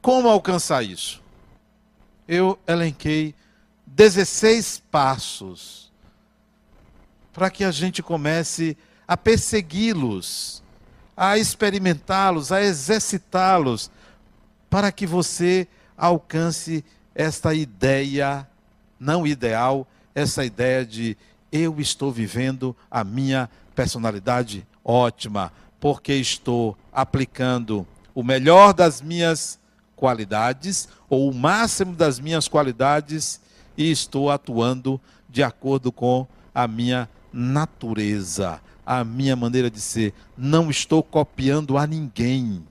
Como 0.00 0.28
alcançar 0.28 0.82
isso? 0.82 1.22
Eu 2.26 2.58
elenquei 2.66 3.34
16 3.86 4.82
passos 4.90 5.90
para 7.32 7.50
que 7.50 7.64
a 7.64 7.70
gente 7.70 8.02
comece 8.02 8.76
a 9.06 9.16
persegui-los, 9.16 10.62
a 11.16 11.38
experimentá-los, 11.38 12.52
a 12.52 12.62
exercitá-los, 12.62 13.90
para 14.68 14.92
que 14.92 15.06
você 15.06 15.66
alcance 15.96 16.84
esta 17.14 17.54
ideia 17.54 18.46
não 19.00 19.26
ideal, 19.26 19.86
essa 20.14 20.44
ideia 20.44 20.84
de 20.84 21.16
eu 21.50 21.80
estou 21.80 22.12
vivendo 22.12 22.76
a 22.90 23.02
minha 23.02 23.48
personalidade 23.74 24.66
ótima, 24.84 25.52
porque 25.80 26.12
estou 26.14 26.76
aplicando 26.92 27.86
o 28.14 28.22
melhor 28.22 28.74
das 28.74 29.00
minhas 29.00 29.58
qualidades, 29.98 30.88
ou 31.10 31.28
o 31.28 31.34
máximo 31.34 31.94
das 31.94 32.18
minhas 32.20 32.48
qualidades, 32.48 33.40
e 33.76 33.90
estou 33.90 34.30
atuando 34.30 35.00
de 35.28 35.42
acordo 35.42 35.92
com 35.92 36.26
a 36.54 36.66
minha 36.66 37.08
natureza, 37.32 38.60
a 38.86 39.04
minha 39.04 39.36
maneira 39.36 39.70
de 39.70 39.80
ser. 39.80 40.14
Não 40.36 40.70
estou 40.70 41.02
copiando 41.02 41.76
a 41.76 41.86
ninguém. 41.86 42.64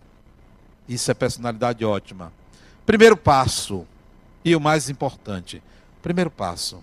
Isso 0.88 1.12
é 1.12 1.14
personalidade 1.14 1.84
ótima. 1.86 2.34
Primeiro 2.86 3.18
passo, 3.18 3.86
e 4.44 4.56
o 4.56 4.60
mais 4.60 4.90
importante: 4.90 5.62
primeiro 6.02 6.32
passo, 6.32 6.82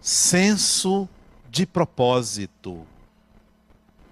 senso 0.00 1.08
de 1.50 1.66
propósito 1.66 2.86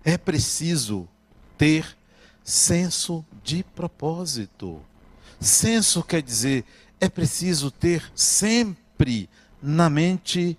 é 0.05 0.17
preciso 0.17 1.09
ter 1.57 1.98
senso 2.49 3.23
de 3.45 3.63
propósito. 3.63 4.81
Senso 5.39 6.03
quer 6.03 6.23
dizer, 6.23 6.65
é 6.99 7.09
preciso 7.09 7.71
ter 7.71 8.11
sempre 8.15 9.29
na 9.63 9.91
mente 9.91 10.57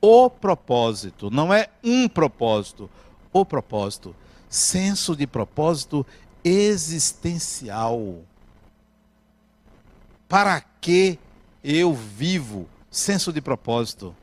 o 0.00 0.30
propósito, 0.30 1.30
não 1.30 1.52
é 1.52 1.68
um 1.82 2.08
propósito, 2.08 2.88
o 3.32 3.44
propósito. 3.44 4.16
Senso 4.48 5.14
de 5.14 5.26
propósito 5.26 6.06
existencial. 6.42 8.20
Para 10.28 10.60
que 10.80 11.18
eu 11.62 11.92
vivo? 11.92 12.68
Senso 12.90 13.32
de 13.32 13.40
propósito. 13.40 14.14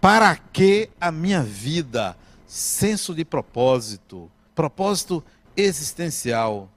Para 0.00 0.34
que 0.36 0.90
a 1.00 1.12
minha 1.12 1.42
vida? 1.42 2.16
senso 2.52 3.14
de 3.14 3.24
propósito, 3.24 4.30
propósito 4.54 5.24
existencial. 5.56 6.68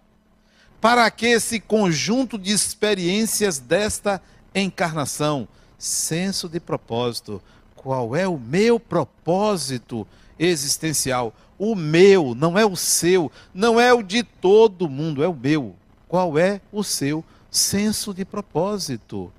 Para 0.82 1.10
que 1.10 1.28
esse 1.28 1.60
conjunto 1.60 2.38
de 2.38 2.52
experiências 2.52 3.60
desta 3.60 4.22
encarnação? 4.54 5.48
Senso 5.78 6.48
de 6.48 6.60
propósito. 6.60 7.42
Qual 7.76 8.16
é 8.16 8.28
o 8.28 8.38
meu 8.38 8.80
propósito 8.80 10.08
existencial? 10.38 11.34
O 11.58 11.76
meu, 11.76 12.36
não 12.36 12.58
é 12.58 12.66
o 12.66 12.76
seu, 12.76 13.32
não 13.54 13.80
é 13.80 13.94
o 13.94 14.04
de 14.04 14.24
todo 14.24 14.90
mundo, 14.90 15.24
é 15.24 15.28
o 15.28 15.34
meu. 15.34 15.76
Qual 16.08 16.38
é 16.38 16.62
o 16.72 16.84
seu 16.84 17.24
senso 17.50 18.14
de 18.14 18.26
propósito? 18.26 19.32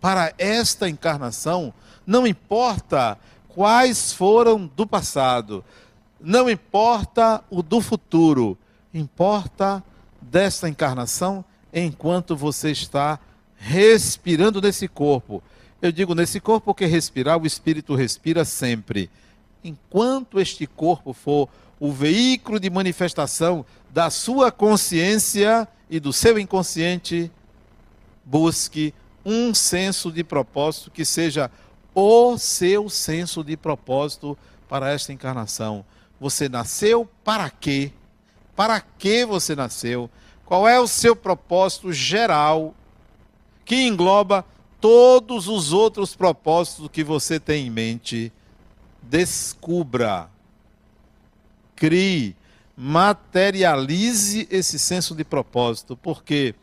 Para 0.00 0.34
esta 0.36 0.88
encarnação, 0.88 1.72
não 2.06 2.26
importa 2.26 3.18
quais 3.48 4.12
foram 4.12 4.70
do 4.76 4.86
passado. 4.86 5.64
Não 6.26 6.50
importa 6.50 7.40
o 7.48 7.62
do 7.62 7.80
futuro, 7.80 8.58
importa 8.92 9.80
desta 10.20 10.68
encarnação 10.68 11.44
enquanto 11.72 12.34
você 12.34 12.72
está 12.72 13.20
respirando 13.54 14.60
nesse 14.60 14.88
corpo. 14.88 15.40
Eu 15.80 15.92
digo 15.92 16.16
nesse 16.16 16.40
corpo 16.40 16.64
porque 16.64 16.84
respirar, 16.84 17.40
o 17.40 17.46
espírito 17.46 17.94
respira 17.94 18.44
sempre. 18.44 19.08
Enquanto 19.62 20.40
este 20.40 20.66
corpo 20.66 21.12
for 21.12 21.48
o 21.78 21.92
veículo 21.92 22.58
de 22.58 22.68
manifestação 22.70 23.64
da 23.88 24.10
sua 24.10 24.50
consciência 24.50 25.68
e 25.88 26.00
do 26.00 26.12
seu 26.12 26.40
inconsciente, 26.40 27.30
busque 28.24 28.92
um 29.24 29.54
senso 29.54 30.10
de 30.10 30.24
propósito 30.24 30.90
que 30.90 31.04
seja 31.04 31.48
o 31.94 32.36
seu 32.36 32.90
senso 32.90 33.44
de 33.44 33.56
propósito 33.56 34.36
para 34.68 34.92
esta 34.92 35.12
encarnação. 35.12 35.84
Você 36.20 36.48
nasceu 36.48 37.08
para 37.24 37.50
quê? 37.50 37.92
Para 38.54 38.80
que 38.80 39.24
você 39.24 39.54
nasceu? 39.54 40.10
Qual 40.44 40.66
é 40.66 40.80
o 40.80 40.86
seu 40.86 41.14
propósito 41.14 41.92
geral 41.92 42.74
que 43.64 43.86
engloba 43.86 44.44
todos 44.80 45.48
os 45.48 45.72
outros 45.72 46.14
propósitos 46.14 46.88
que 46.92 47.02
você 47.02 47.40
tem 47.40 47.66
em 47.66 47.70
mente. 47.70 48.32
Descubra, 49.02 50.28
crie, 51.74 52.36
materialize 52.76 54.46
esse 54.50 54.78
senso 54.78 55.14
de 55.14 55.24
propósito, 55.24 55.96
porque 55.96 56.54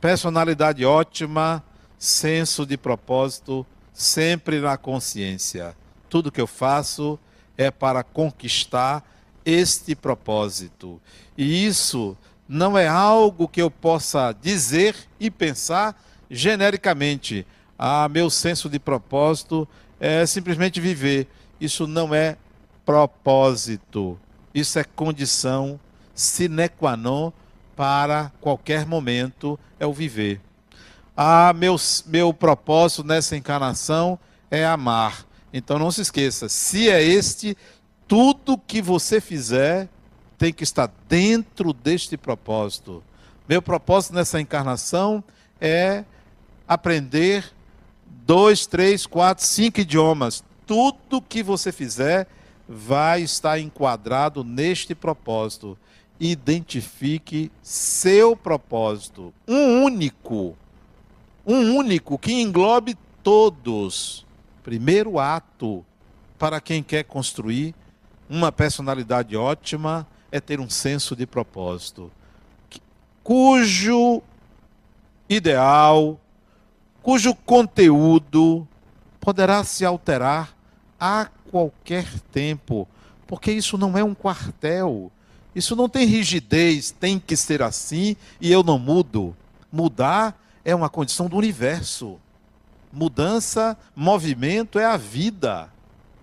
personalidade 0.00 0.84
ótima, 0.84 1.62
senso 1.98 2.66
de 2.66 2.76
propósito 2.76 3.66
sempre 3.92 4.60
na 4.60 4.76
consciência. 4.76 5.76
Tudo 6.08 6.32
que 6.32 6.40
eu 6.40 6.46
faço 6.46 7.18
é 7.56 7.70
para 7.70 8.02
conquistar 8.02 9.04
este 9.44 9.94
propósito. 9.94 11.00
E 11.36 11.66
isso 11.66 12.16
não 12.48 12.76
é 12.76 12.88
algo 12.88 13.48
que 13.48 13.62
eu 13.62 13.70
possa 13.70 14.32
dizer 14.32 14.96
e 15.18 15.30
pensar 15.30 16.00
genericamente. 16.30 17.46
Ah, 17.78 18.08
meu 18.08 18.28
senso 18.28 18.68
de 18.68 18.78
propósito 18.78 19.66
é 19.98 20.26
simplesmente 20.26 20.80
viver. 20.80 21.26
Isso 21.60 21.86
não 21.86 22.14
é 22.14 22.36
propósito. 22.84 24.18
Isso 24.54 24.78
é 24.78 24.84
condição 24.84 25.78
sine 26.14 26.68
qua 26.68 26.96
non 26.96 27.32
para 27.74 28.30
qualquer 28.40 28.84
momento 28.84 29.58
é 29.78 29.86
o 29.86 29.92
viver. 29.92 30.40
Ah, 31.16 31.52
meu, 31.54 31.76
meu 32.06 32.34
propósito 32.34 33.04
nessa 33.04 33.36
encarnação 33.36 34.18
é 34.50 34.64
amar. 34.64 35.24
Então 35.52 35.78
não 35.78 35.90
se 35.90 36.02
esqueça, 36.02 36.48
se 36.48 36.88
é 36.88 37.02
este, 37.02 37.56
tudo 38.06 38.58
que 38.58 38.80
você 38.80 39.20
fizer 39.20 39.88
tem 40.38 40.52
que 40.52 40.64
estar 40.64 40.90
dentro 41.08 41.72
deste 41.72 42.16
propósito. 42.16 43.02
Meu 43.48 43.60
propósito 43.60 44.14
nessa 44.14 44.40
encarnação 44.40 45.22
é 45.60 46.04
aprender 46.66 47.52
dois, 48.06 48.64
três, 48.64 49.06
quatro, 49.06 49.44
cinco 49.44 49.80
idiomas. 49.80 50.42
Tudo 50.66 51.20
que 51.20 51.42
você 51.42 51.72
fizer 51.72 52.28
vai 52.68 53.22
estar 53.22 53.58
enquadrado 53.58 54.44
neste 54.44 54.94
propósito. 54.94 55.76
Identifique 56.18 57.50
seu 57.62 58.36
propósito, 58.36 59.34
um 59.48 59.82
único, 59.82 60.56
um 61.44 61.76
único 61.76 62.16
que 62.18 62.32
englobe 62.32 62.96
todos. 63.22 64.24
Primeiro 64.62 65.18
ato 65.18 65.84
para 66.38 66.60
quem 66.60 66.82
quer 66.82 67.04
construir 67.04 67.74
uma 68.28 68.52
personalidade 68.52 69.36
ótima 69.36 70.06
é 70.30 70.40
ter 70.40 70.60
um 70.60 70.70
senso 70.70 71.16
de 71.16 71.26
propósito, 71.26 72.10
cujo 73.24 74.22
ideal, 75.28 76.20
cujo 77.02 77.34
conteúdo 77.34 78.66
poderá 79.20 79.64
se 79.64 79.84
alterar 79.84 80.54
a 80.98 81.28
qualquer 81.50 82.06
tempo, 82.32 82.86
porque 83.26 83.50
isso 83.50 83.76
não 83.76 83.98
é 83.98 84.04
um 84.04 84.14
quartel, 84.14 85.10
isso 85.54 85.74
não 85.74 85.88
tem 85.88 86.06
rigidez, 86.06 86.90
tem 86.90 87.18
que 87.18 87.36
ser 87.36 87.62
assim 87.62 88.16
e 88.40 88.52
eu 88.52 88.62
não 88.62 88.78
mudo. 88.78 89.36
Mudar 89.72 90.40
é 90.64 90.74
uma 90.74 90.88
condição 90.88 91.28
do 91.28 91.36
universo. 91.36 92.18
Mudança, 92.92 93.76
movimento 93.94 94.78
é 94.78 94.84
a 94.84 94.96
vida. 94.96 95.70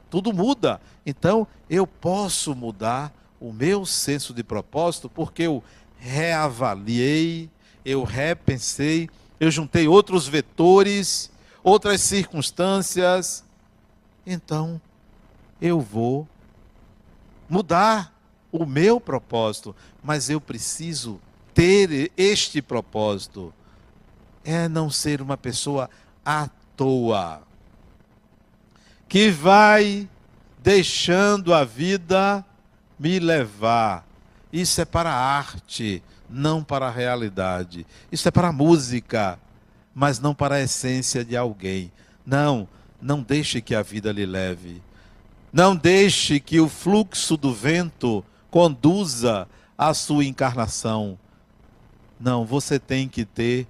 Tudo 0.10 0.34
muda. 0.34 0.82
Então, 1.06 1.48
eu 1.70 1.86
posso 1.86 2.56
mudar 2.56 3.14
o 3.40 3.54
meu 3.54 3.86
senso 3.86 4.34
de 4.34 4.44
propósito 4.44 5.10
porque 5.10 5.44
eu 5.44 5.64
reavaliei, 5.98 7.50
eu 7.86 8.04
repensei, 8.04 9.10
eu 9.40 9.50
juntei 9.52 9.88
outros 9.88 10.28
vetores, 10.28 11.32
outras 11.64 12.02
circunstâncias. 12.02 13.44
Então, 14.26 14.82
eu 15.62 15.80
vou 15.80 16.28
mudar 17.50 18.14
o 18.52 18.66
meu 18.66 19.00
propósito, 19.00 19.76
mas 20.04 20.30
eu 20.30 20.42
preciso 20.42 21.20
ter 21.54 22.12
este 22.18 22.62
propósito. 22.62 23.54
É 24.44 24.68
não 24.68 24.90
ser 24.90 25.22
uma 25.22 25.38
pessoa 25.38 25.90
à 26.26 26.50
toa, 26.78 27.42
que 29.10 29.32
vai 29.32 30.08
deixando 30.64 31.54
a 31.54 31.66
vida 31.66 32.46
me 33.00 33.20
levar. 33.20 34.06
Isso 34.54 34.80
é 34.80 34.86
para 34.86 35.12
a 35.12 35.38
arte, 35.38 36.04
não 36.30 36.64
para 36.64 36.88
a 36.88 36.92
realidade. 36.92 37.86
Isso 38.12 38.28
é 38.28 38.32
para 38.32 38.50
a 38.50 38.54
música, 38.54 39.40
mas 39.94 40.20
não 40.20 40.34
para 40.34 40.56
a 40.56 40.62
essência 40.62 41.26
de 41.26 41.36
alguém. 41.36 41.92
Não, 42.26 42.68
não 43.02 43.22
deixe 43.22 43.62
que 43.62 43.74
a 43.74 43.82
vida 43.82 44.12
lhe 44.12 44.26
leve. 44.26 44.82
Não 45.52 45.76
deixe 45.76 46.40
que 46.40 46.60
o 46.60 46.70
fluxo 46.70 47.36
do 47.36 47.54
vento 47.54 48.24
conduza 48.52 49.48
a 49.78 49.94
sua 49.94 50.26
encarnação. 50.26 51.18
Não, 52.20 52.46
você 52.46 52.80
tem 52.80 53.08
que 53.08 53.24
ter 53.24 53.68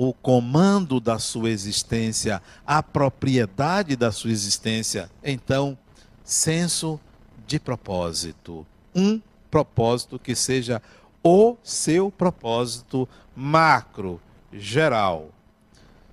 o 0.00 0.14
comando 0.14 1.00
da 1.00 1.18
sua 1.18 1.50
existência, 1.50 2.40
a 2.64 2.80
propriedade 2.80 3.96
da 3.96 4.12
sua 4.12 4.30
existência. 4.30 5.10
Então, 5.24 5.76
senso 6.22 7.00
de 7.48 7.58
propósito. 7.58 8.64
Um 8.94 9.20
propósito 9.50 10.16
que 10.16 10.36
seja 10.36 10.80
o 11.20 11.56
seu 11.64 12.12
propósito 12.12 13.08
macro, 13.34 14.20
geral. 14.52 15.30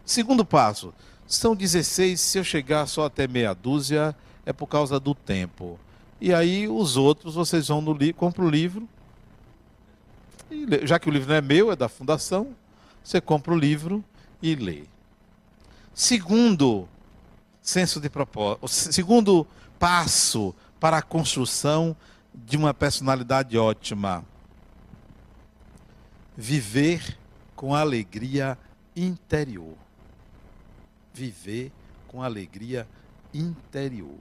Segundo 0.03 0.43
passo, 0.43 0.91
são 1.27 1.55
16, 1.55 2.19
se 2.19 2.39
eu 2.39 2.43
chegar 2.43 2.87
só 2.87 3.05
até 3.05 3.27
meia 3.27 3.53
dúzia, 3.53 4.15
é 4.47 4.51
por 4.51 4.65
causa 4.65 4.99
do 4.99 5.13
tempo. 5.13 5.79
E 6.19 6.33
aí 6.33 6.67
os 6.67 6.97
outros 6.97 7.35
vocês 7.35 7.67
vão 7.67 7.81
no 7.81 7.93
livro, 7.93 8.33
o 8.35 8.49
livro. 8.49 8.89
E, 10.49 10.87
já 10.87 10.97
que 10.97 11.07
o 11.07 11.11
livro 11.11 11.29
não 11.29 11.35
é 11.35 11.41
meu, 11.41 11.71
é 11.71 11.75
da 11.75 11.87
fundação, 11.87 12.55
você 13.05 13.21
compra 13.21 13.53
o 13.53 13.57
livro 13.57 14.03
e 14.41 14.55
lê. 14.55 14.83
Segundo 15.93 16.89
senso 17.61 18.01
de 18.01 18.09
propósito, 18.09 18.67
segundo 18.67 19.45
passo 19.77 20.55
para 20.79 20.97
a 20.97 21.01
construção 21.03 21.95
de 22.33 22.57
uma 22.57 22.73
personalidade 22.73 23.55
ótima. 23.59 24.25
Viver 26.35 27.15
com 27.55 27.75
alegria 27.75 28.57
interior. 28.95 29.77
Viver 31.13 31.71
com 32.07 32.23
alegria 32.23 32.87
interior. 33.31 34.17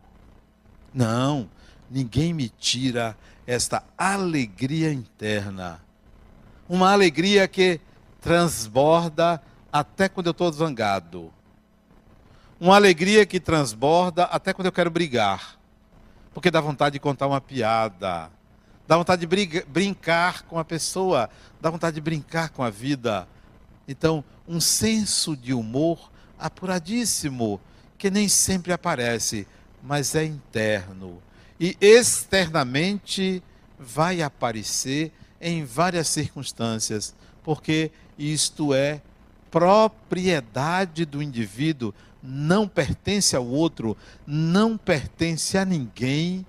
Não, 0.92 1.48
ninguém 1.90 2.34
me 2.34 2.50
tira 2.50 3.16
esta 3.46 3.82
alegria 3.96 4.92
interna. 4.92 5.82
Uma 6.68 6.92
alegria 6.92 7.48
que 7.48 7.80
transborda 8.24 9.38
até 9.70 10.08
quando 10.08 10.28
eu 10.28 10.30
estou 10.30 10.50
zangado. 10.50 11.30
Uma 12.58 12.76
alegria 12.76 13.26
que 13.26 13.38
transborda 13.38 14.24
até 14.24 14.54
quando 14.54 14.66
eu 14.66 14.72
quero 14.72 14.90
brigar. 14.90 15.58
Porque 16.32 16.50
dá 16.50 16.60
vontade 16.60 16.94
de 16.94 17.00
contar 17.00 17.26
uma 17.26 17.40
piada. 17.40 18.30
Dá 18.88 18.96
vontade 18.96 19.20
de 19.20 19.26
briga, 19.26 19.62
brincar 19.68 20.44
com 20.44 20.58
a 20.58 20.64
pessoa. 20.64 21.28
Dá 21.60 21.68
vontade 21.68 21.96
de 21.96 22.00
brincar 22.00 22.48
com 22.48 22.62
a 22.62 22.70
vida. 22.70 23.28
Então, 23.86 24.24
um 24.48 24.60
senso 24.60 25.36
de 25.36 25.52
humor 25.52 26.10
apuradíssimo, 26.38 27.60
que 27.98 28.10
nem 28.10 28.26
sempre 28.26 28.72
aparece, 28.72 29.46
mas 29.82 30.14
é 30.14 30.24
interno 30.24 31.22
e 31.58 31.76
externamente 31.80 33.42
vai 33.78 34.22
aparecer 34.22 35.12
em 35.40 35.64
várias 35.64 36.08
circunstâncias, 36.08 37.14
porque 37.42 37.90
isto 38.18 38.72
é 38.72 39.00
propriedade 39.50 41.04
do 41.04 41.22
indivíduo, 41.22 41.94
não 42.22 42.66
pertence 42.66 43.36
ao 43.36 43.46
outro, 43.46 43.96
não 44.26 44.76
pertence 44.76 45.56
a 45.56 45.64
ninguém. 45.64 46.44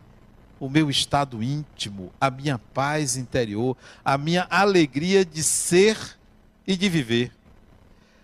O 0.60 0.70
meu 0.70 0.90
estado 0.90 1.44
íntimo, 1.44 2.12
a 2.20 2.32
minha 2.32 2.58
paz 2.58 3.18
interior, 3.18 3.76
a 4.04 4.18
minha 4.18 4.48
alegria 4.50 5.26
de 5.26 5.44
ser 5.44 5.98
e 6.66 6.78
de 6.78 6.90
viver. 6.90 7.32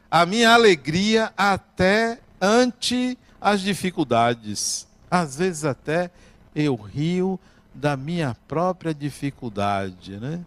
A 0.09 0.25
minha 0.25 0.53
alegria 0.53 1.31
até 1.35 2.19
ante 2.41 3.17
as 3.39 3.61
dificuldades. 3.61 4.87
Às 5.09 5.35
vezes 5.35 5.65
até 5.65 6.09
eu 6.55 6.75
rio 6.75 7.39
da 7.73 7.95
minha 7.95 8.35
própria 8.47 8.93
dificuldade, 8.93 10.17
né? 10.17 10.39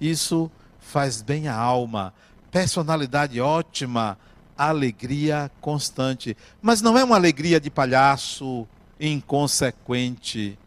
Isso 0.00 0.50
faz 0.80 1.22
bem 1.22 1.48
à 1.48 1.54
alma. 1.54 2.12
Personalidade 2.58 3.40
ótima, 3.40 4.18
alegria 4.56 5.48
constante. 5.60 6.36
Mas 6.60 6.82
não 6.82 6.98
é 6.98 7.04
uma 7.04 7.14
alegria 7.14 7.60
de 7.60 7.70
palhaço 7.70 8.66
inconsequente. 8.98 10.58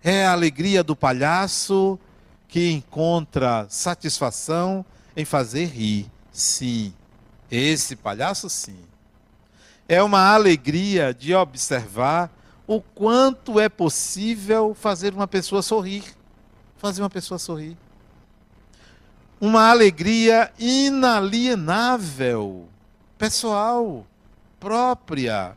É 0.00 0.24
a 0.26 0.30
alegria 0.30 0.84
do 0.84 0.94
palhaço 0.94 1.98
que 2.46 2.70
encontra 2.70 3.66
satisfação 3.68 4.86
em 5.16 5.24
fazer 5.24 5.64
rir. 5.64 6.08
Sim, 6.30 6.94
Esse 7.50 7.96
palhaço, 7.96 8.48
sim. 8.48 8.78
É 9.88 10.00
uma 10.00 10.32
alegria 10.32 11.12
de 11.12 11.34
observar 11.34 12.30
o 12.64 12.80
quanto 12.80 13.58
é 13.58 13.68
possível 13.68 14.72
fazer 14.72 15.12
uma 15.12 15.26
pessoa 15.26 15.62
sorrir. 15.62 16.04
Fazer 16.76 17.02
uma 17.02 17.10
pessoa 17.10 17.40
sorrir. 17.40 17.76
Uma 19.38 19.70
alegria 19.70 20.50
inalienável, 20.58 22.66
pessoal, 23.18 24.06
própria. 24.58 25.54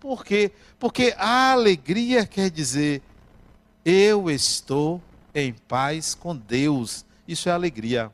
Por 0.00 0.24
quê? 0.24 0.50
Porque 0.78 1.14
a 1.18 1.52
alegria 1.52 2.26
quer 2.26 2.50
dizer 2.50 3.02
eu 3.84 4.30
estou 4.30 5.02
em 5.34 5.52
paz 5.52 6.14
com 6.14 6.34
Deus. 6.34 7.04
Isso 7.28 7.50
é 7.50 7.52
alegria. 7.52 8.10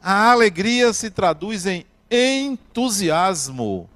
A 0.00 0.30
alegria 0.30 0.92
se 0.92 1.10
traduz 1.10 1.66
em 1.66 1.84
entusiasmo. 2.08 3.90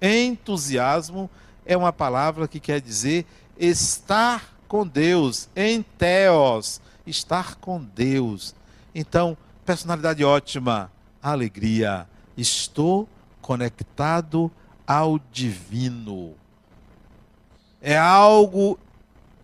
Entusiasmo 0.00 1.28
é 1.64 1.76
uma 1.76 1.92
palavra 1.92 2.46
que 2.46 2.60
quer 2.60 2.80
dizer 2.80 3.26
estar 3.58 4.54
com 4.68 4.86
Deus, 4.86 5.48
em 5.56 5.82
teos, 5.82 6.80
estar 7.04 7.56
com 7.56 7.82
Deus. 7.82 8.54
Então, 8.98 9.36
personalidade 9.62 10.24
ótima, 10.24 10.90
alegria. 11.22 12.08
Estou 12.34 13.06
conectado 13.42 14.50
ao 14.86 15.20
divino. 15.30 16.34
É 17.82 17.98
algo 17.98 18.78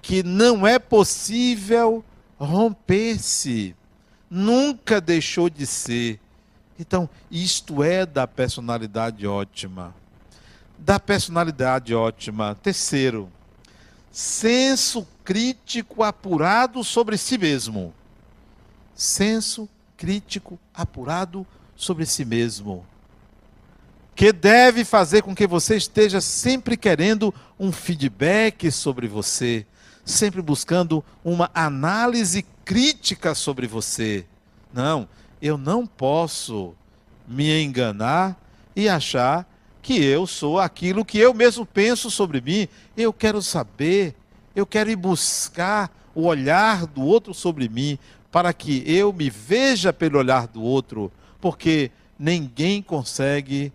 que 0.01 0.23
não 0.23 0.67
é 0.67 0.79
possível 0.79 2.03
romper-se. 2.41 3.77
Nunca 4.31 5.03
deixou 5.03 5.51
de 5.51 5.67
ser. 5.67 6.19
Então, 6.79 7.07
isto 7.31 7.83
é 7.83 8.07
da 8.07 8.27
personalidade 8.27 9.27
ótima. 9.27 9.95
Da 10.79 10.99
personalidade 10.99 11.95
ótima. 11.95 12.57
Terceiro, 12.62 13.31
senso 14.11 15.07
crítico 15.23 16.03
apurado 16.03 16.83
sobre 16.83 17.19
si 17.19 17.37
mesmo. 17.37 17.93
Senso 19.03 19.69
crítico 19.97 20.61
apurado 20.73 21.45
sobre 21.75 22.07
si 22.07 22.25
mesmo. 22.25 22.87
Que 24.15 24.33
deve 24.33 24.85
fazer 24.85 25.23
com 25.23 25.35
que 25.35 25.45
você 25.45 25.75
esteja 25.75 26.21
sempre 26.21 26.77
querendo 26.77 27.35
um 27.59 27.73
feedback 27.73 28.71
sobre 28.71 29.09
você, 29.09 29.67
sempre 30.05 30.41
buscando 30.41 31.05
uma 31.25 31.51
análise 31.53 32.47
crítica 32.65 33.35
sobre 33.35 33.67
você. 33.67 34.25
Não, 34.73 35.09
eu 35.41 35.59
não 35.59 35.85
posso 35.85 36.73
me 37.27 37.61
enganar 37.61 38.41
e 38.77 38.88
achar 38.88 39.45
que 39.83 40.01
eu 40.01 40.29
sou 40.29 40.61
aquilo 40.61 41.05
que 41.05 41.19
eu 41.19 41.35
mesmo 41.35 41.67
penso 41.67 42.09
sobre 42.09 42.41
mim. 42.41 42.69
Eu 42.97 43.12
quero 43.12 43.43
saber, 43.43 44.15
eu 44.55 44.65
quero 44.65 44.91
ir 44.91 44.97
buscar 44.97 45.91
o 46.15 46.27
olhar 46.27 46.87
do 46.87 47.03
outro 47.03 47.35
sobre 47.35 47.69
mim, 47.69 47.99
para 48.33 48.53
que 48.55 48.83
eu 48.87 49.12
me 49.12 49.29
veja 49.29 49.92
pelo 49.92 50.18
olhar 50.18 50.49
do 50.49 50.62
outro, 50.62 51.12
porque 51.38 51.90
ninguém 52.18 52.81
consegue 52.81 53.71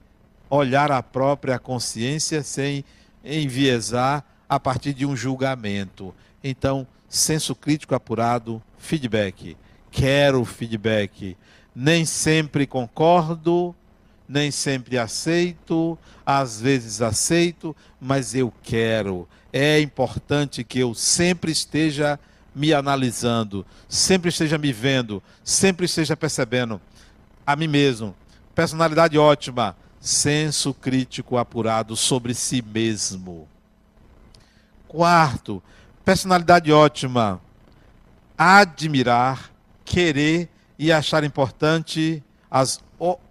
olhar 0.50 0.92
a 0.92 1.04
própria 1.04 1.60
consciência 1.60 2.42
sem 2.42 2.84
enviesar 3.24 4.26
a 4.50 4.60
partir 4.60 4.94
de 4.94 5.06
um 5.06 5.16
julgamento. 5.16 6.14
Então, 6.44 6.88
senso 7.08 7.54
crítico 7.54 7.94
apurado, 7.94 8.62
feedback. 8.80 9.56
Quero 9.92 10.44
feedback. 10.44 11.38
Nem 11.76 12.04
sempre 12.04 12.66
concordo, 12.66 13.76
nem 14.28 14.50
sempre 14.50 14.98
aceito, 14.98 15.98
às 16.26 16.60
vezes 16.60 17.02
aceito, 17.02 17.76
mas 18.02 18.34
eu 18.34 18.52
quero. 18.64 19.28
É 19.54 19.80
importante 19.80 20.64
que 20.64 20.80
eu 20.80 20.96
sempre 20.96 21.52
esteja 21.52 22.20
me 22.58 22.74
analisando, 22.74 23.64
sempre 23.88 24.30
esteja 24.30 24.58
me 24.58 24.74
vendo, 24.74 25.22
sempre 25.44 25.86
esteja 25.86 26.18
percebendo 26.18 26.82
a 27.46 27.56
mim 27.56 27.68
mesmo. 27.68 28.16
Personalidade 28.56 29.18
ótima, 29.18 29.78
senso 30.02 30.74
crítico 30.74 31.38
apurado 31.38 31.96
sobre 31.96 32.34
si 32.34 32.64
mesmo. 32.64 33.48
Quarto, 34.88 35.62
personalidade 36.04 36.72
ótima, 36.72 37.40
admirar, 38.36 39.52
querer 39.86 40.50
e 40.80 40.92
achar 40.92 41.24
importante 41.24 42.24
as 42.50 42.82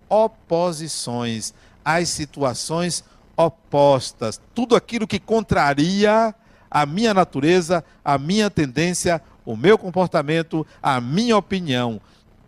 oposições, 0.09 1.53
as 1.85 2.09
situações 2.09 3.03
opostas, 3.37 4.41
tudo 4.55 4.77
aquilo 4.77 5.07
que 5.07 5.19
contraria 5.19 6.33
a 6.77 6.85
minha 6.85 7.15
natureza, 7.15 7.83
a 8.05 8.19
minha 8.19 8.51
tendência, 8.51 9.23
o 9.47 9.57
meu 9.57 9.79
comportamento, 9.79 10.67
a 10.83 11.01
minha 11.01 11.35
opinião. 11.35 11.99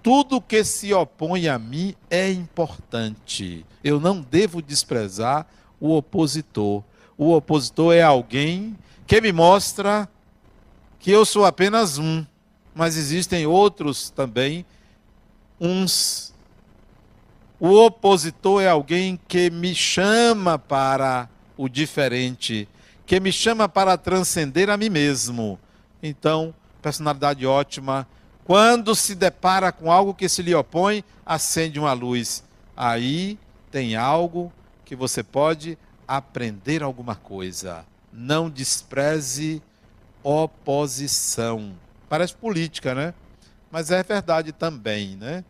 Tudo 0.02 0.38
que 0.38 0.62
se 0.64 0.92
opõe 0.92 1.48
a 1.48 1.58
mim 1.58 1.94
é 2.10 2.30
importante. 2.30 3.64
Eu 3.82 3.98
não 3.98 4.20
devo 4.20 4.60
desprezar 4.60 5.46
o 5.80 5.96
opositor. 5.96 6.84
O 7.16 7.34
opositor 7.34 7.94
é 7.94 8.02
alguém 8.02 8.76
que 9.06 9.18
me 9.18 9.32
mostra 9.32 10.06
que 10.98 11.10
eu 11.10 11.24
sou 11.24 11.46
apenas 11.46 11.96
um, 11.96 12.22
mas 12.74 12.98
existem 12.98 13.46
outros 13.46 14.10
também, 14.10 14.66
uns. 15.58 16.34
O 17.58 17.82
opositor 17.82 18.60
é 18.60 18.68
alguém 18.68 19.18
que 19.26 19.48
me 19.48 19.74
chama 19.74 20.58
para 20.58 21.30
o 21.56 21.66
diferente, 21.66 22.68
que 23.08 23.18
me 23.18 23.32
chama 23.32 23.68
para 23.68 23.98
transcender 23.98 24.70
a 24.70 24.76
mim 24.76 24.88
mesmo. 24.88 25.58
Então, 26.00 26.54
personalidade 26.80 27.44
ótima. 27.44 28.06
Quando 28.44 28.94
se 28.94 29.16
depara 29.16 29.72
com 29.72 29.90
algo 29.90 30.14
que 30.14 30.28
se 30.28 30.42
lhe 30.42 30.54
opõe, 30.54 31.02
acende 31.26 31.80
uma 31.80 31.92
luz. 31.92 32.44
Aí 32.76 33.36
tem 33.72 33.96
algo 33.96 34.52
que 34.84 34.94
você 34.94 35.24
pode 35.24 35.76
aprender 36.06 36.84
alguma 36.84 37.16
coisa 37.16 37.84
não 38.18 38.50
despreze 38.50 39.62
oposição. 40.22 41.74
Parece 42.08 42.34
política, 42.34 42.94
né? 42.94 43.14
Mas 43.70 43.90
é 43.90 44.02
verdade 44.02 44.52
também, 44.52 45.16
né? 45.16 45.44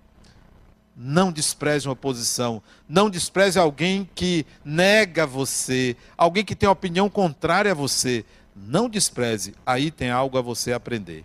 Não 1.00 1.30
despreze 1.30 1.86
uma 1.86 1.92
oposição. 1.92 2.60
Não 2.88 3.08
despreze 3.08 3.56
alguém 3.56 4.10
que 4.16 4.44
nega 4.64 5.24
você, 5.24 5.96
alguém 6.16 6.44
que 6.44 6.56
tem 6.56 6.68
opinião 6.68 7.08
contrária 7.08 7.70
a 7.70 7.74
você. 7.74 8.24
Não 8.56 8.88
despreze. 8.88 9.54
Aí 9.64 9.92
tem 9.92 10.10
algo 10.10 10.36
a 10.36 10.42
você 10.42 10.72
aprender. 10.72 11.24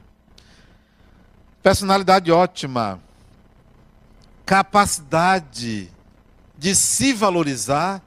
Personalidade 1.64 2.32
ótima. 2.32 3.02
Capacidade 4.46 5.90
de 6.56 6.76
se 6.76 7.12
valorizar 7.12 8.00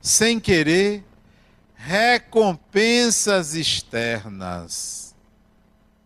sem 0.00 0.38
querer 0.38 1.04
recompensas 1.74 3.54
externas. 3.56 5.12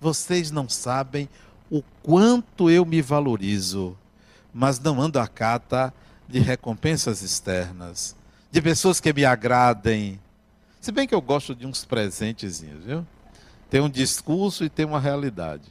Vocês 0.00 0.50
não 0.50 0.66
sabem 0.66 1.28
o 1.70 1.82
quanto 2.02 2.70
eu 2.70 2.86
me 2.86 3.02
valorizo, 3.02 3.96
mas 4.52 4.78
não 4.78 5.00
ando 5.00 5.18
à 5.18 5.26
cata 5.26 5.92
de 6.28 6.38
recompensas 6.38 7.22
externas, 7.22 8.16
de 8.50 8.60
pessoas 8.60 9.00
que 9.00 9.12
me 9.12 9.24
agradem. 9.24 10.20
Se 10.80 10.90
bem 10.90 11.06
que 11.06 11.14
eu 11.14 11.20
gosto 11.20 11.54
de 11.54 11.66
uns 11.66 11.84
presentezinhos, 11.84 12.84
viu? 12.84 13.06
Tem 13.70 13.80
um 13.80 13.88
discurso 13.88 14.64
e 14.64 14.68
tem 14.68 14.84
uma 14.84 15.00
realidade. 15.00 15.70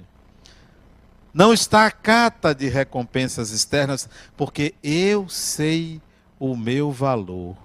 Não 1.34 1.54
está 1.54 1.86
à 1.86 1.91
cata 1.91 2.54
de 2.54 2.67
recompensas 2.67 3.52
externas, 3.52 4.10
porque 4.36 4.74
eu 4.84 5.30
sei 5.30 6.02
o 6.39 6.56
meu 6.56 6.91
valor. 6.91 7.56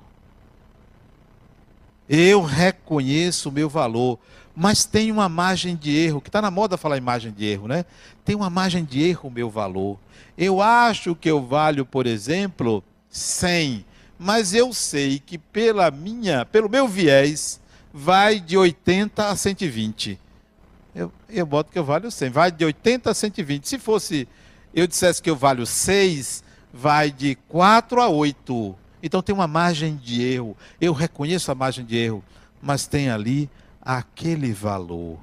Eu 2.08 2.42
reconheço 2.42 3.48
o 3.48 3.52
meu 3.52 3.68
valor, 3.68 4.18
mas 4.56 4.86
tem 4.86 5.12
uma 5.12 5.28
margem 5.28 5.76
de 5.76 5.94
erro, 5.94 6.18
que 6.18 6.30
está 6.30 6.40
na 6.40 6.50
moda 6.50 6.78
falar 6.78 6.96
em 6.96 7.02
margem 7.02 7.30
de 7.30 7.44
erro, 7.44 7.68
né? 7.68 7.84
Tem 8.24 8.34
uma 8.34 8.48
margem 8.48 8.82
de 8.82 9.02
erro 9.02 9.28
o 9.28 9.30
meu 9.30 9.50
valor. 9.50 9.98
Eu 10.36 10.62
acho 10.62 11.14
que 11.14 11.30
eu 11.30 11.46
valho, 11.46 11.84
por 11.84 12.06
exemplo, 12.06 12.82
100, 13.10 13.84
mas 14.18 14.54
eu 14.54 14.72
sei 14.72 15.18
que 15.18 15.36
pela 15.36 15.90
minha, 15.90 16.46
pelo 16.46 16.70
meu 16.70 16.88
viés, 16.88 17.60
vai 17.92 18.40
de 18.40 18.56
80 18.56 19.28
a 19.28 19.36
120. 19.36 20.18
Eu, 20.94 21.12
eu 21.28 21.44
boto 21.44 21.70
que 21.70 21.78
eu 21.78 21.84
valho 21.84 22.10
100, 22.10 22.30
vai 22.30 22.50
de 22.50 22.64
80 22.64 23.10
a 23.10 23.14
120. 23.14 23.68
Se 23.68 23.78
fosse, 23.78 24.26
eu 24.74 24.86
dissesse 24.86 25.20
que 25.20 25.28
eu 25.28 25.36
valho 25.36 25.66
6, 25.66 26.42
vai 26.72 27.10
de 27.10 27.34
4 27.48 28.00
a 28.00 28.08
8. 28.08 28.74
Então 29.02 29.20
tem 29.20 29.34
uma 29.34 29.46
margem 29.46 29.96
de 29.96 30.22
erro. 30.22 30.56
Eu 30.80 30.94
reconheço 30.94 31.52
a 31.52 31.54
margem 31.54 31.84
de 31.84 31.94
erro, 31.94 32.24
mas 32.62 32.86
tem 32.86 33.10
ali 33.10 33.50
aquele 33.86 34.52
valor. 34.52 35.16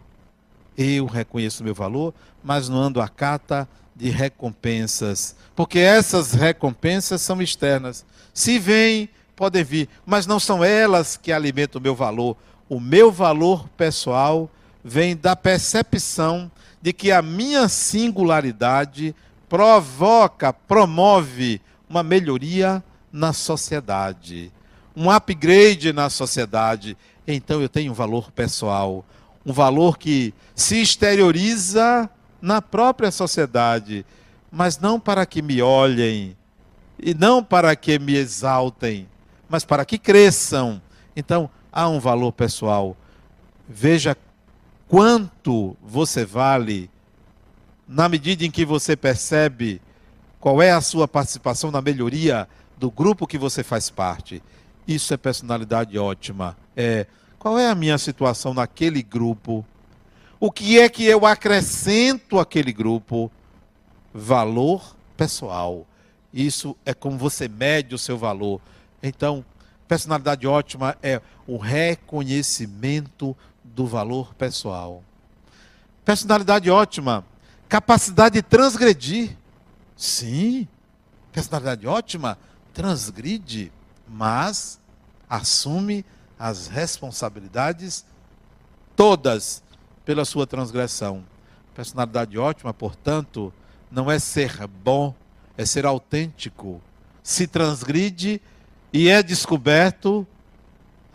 Eu 0.78 1.06
reconheço 1.06 1.66
meu 1.66 1.76
valor, 1.76 2.14
mas 2.42 2.70
não 2.70 2.78
ando 2.78 3.02
a 3.02 3.10
cata 3.10 3.68
de 3.94 4.10
recompensas, 4.10 5.36
porque 5.54 5.78
essas 5.78 6.32
recompensas 6.32 7.22
são 7.22 7.42
externas. 7.42 8.06
Se 8.34 8.58
vêm, 8.58 9.10
podem 9.36 9.64
vir, 9.64 9.90
mas 10.06 10.26
não 10.26 10.40
são 10.40 10.64
elas 10.64 11.18
que 11.18 11.32
alimentam 11.32 11.80
o 11.80 11.84
meu 11.84 11.94
valor. 11.94 12.38
O 12.70 12.80
meu 12.80 13.12
valor 13.12 13.68
pessoal 13.78 14.50
vem 14.84 15.16
da 15.16 15.36
percepção 15.36 16.50
de 16.82 16.92
que 16.94 17.12
a 17.12 17.22
minha 17.22 17.68
singularidade 17.68 19.14
provoca, 19.48 20.52
promove 20.52 21.62
uma 21.88 22.02
melhoria 22.02 22.84
na 23.12 23.32
sociedade, 23.32 24.52
um 24.96 25.12
upgrade 25.12 25.94
na 25.94 26.10
sociedade. 26.10 26.98
Então 27.28 27.62
eu 27.62 27.70
tenho 27.70 27.92
um 27.92 27.96
valor 27.96 28.32
pessoal, 28.32 29.06
um 29.46 29.54
valor 29.54 29.98
que 29.98 30.34
se 30.56 30.82
exterioriza 30.82 32.10
na 32.42 32.62
própria 32.62 33.12
sociedade, 33.12 34.06
mas 34.52 34.78
não 34.78 35.00
para 35.00 35.26
que 35.26 35.42
me 35.42 35.62
olhem 35.62 36.36
e 37.00 37.14
não 37.14 37.44
para 37.44 37.76
que 37.76 37.98
me 37.98 38.16
exaltem, 38.16 39.08
mas 39.48 39.64
para 39.64 39.86
que 39.86 39.98
cresçam. 39.98 40.82
Então 41.16 41.50
há 41.72 41.88
um 41.88 42.00
valor 42.00 42.32
pessoal. 42.32 42.96
Veja 43.68 44.18
quanto 44.88 45.76
você 45.82 46.26
vale 46.26 46.90
na 47.88 48.08
medida 48.10 48.46
em 48.46 48.52
que 48.52 48.66
você 48.66 48.96
percebe 48.96 49.82
qual 50.40 50.62
é 50.62 50.72
a 50.72 50.82
sua 50.82 51.08
participação 51.08 51.72
na 51.72 51.82
melhoria 51.82 52.48
do 52.78 52.92
grupo 52.92 53.28
que 53.28 53.38
você 53.38 53.64
faz 53.64 53.90
parte. 53.90 54.44
Isso 54.86 55.14
é 55.14 55.18
personalidade 55.18 55.98
ótima. 55.98 56.58
É 56.76 57.06
qual 57.44 57.60
é 57.60 57.68
a 57.68 57.76
minha 57.76 57.98
situação 57.98 58.54
naquele 58.54 59.04
grupo? 59.04 59.66
O 60.40 60.50
que 60.50 60.80
é 60.80 60.88
que 60.88 61.04
eu 61.04 61.26
acrescento 61.26 62.40
àquele 62.40 62.72
grupo? 62.72 63.30
Valor 64.14 64.96
pessoal. 65.18 65.86
Isso 66.34 66.74
é 66.86 66.94
como 66.94 67.18
você 67.18 67.50
mede 67.50 67.94
o 67.94 67.98
seu 67.98 68.18
valor. 68.18 68.62
Então, 69.02 69.44
personalidade 69.90 70.48
ótima 70.48 70.96
é 71.04 71.22
o 71.46 71.58
reconhecimento 71.58 73.36
do 73.62 73.86
valor 73.86 74.34
pessoal. 74.36 75.04
Personalidade 76.06 76.72
ótima, 76.72 77.26
capacidade 77.68 78.36
de 78.36 78.42
transgredir. 78.42 79.36
Sim, 79.98 80.66
personalidade 81.34 81.86
ótima, 81.86 82.38
transgride, 82.74 83.70
mas 84.08 84.80
assume 85.30 86.06
as 86.44 86.68
responsabilidades 86.68 88.04
todas 88.98 89.64
pela 90.04 90.26
sua 90.26 90.46
transgressão. 90.46 91.24
Personalidade 91.74 92.38
ótima, 92.38 92.74
portanto, 92.74 93.54
não 93.90 94.12
é 94.12 94.20
ser 94.20 94.68
bom, 94.68 95.16
é 95.58 95.66
ser 95.66 95.86
autêntico. 95.86 96.82
Se 97.24 97.48
transgride 97.48 98.42
e 98.92 99.08
é 99.08 99.24
descoberto, 99.24 100.28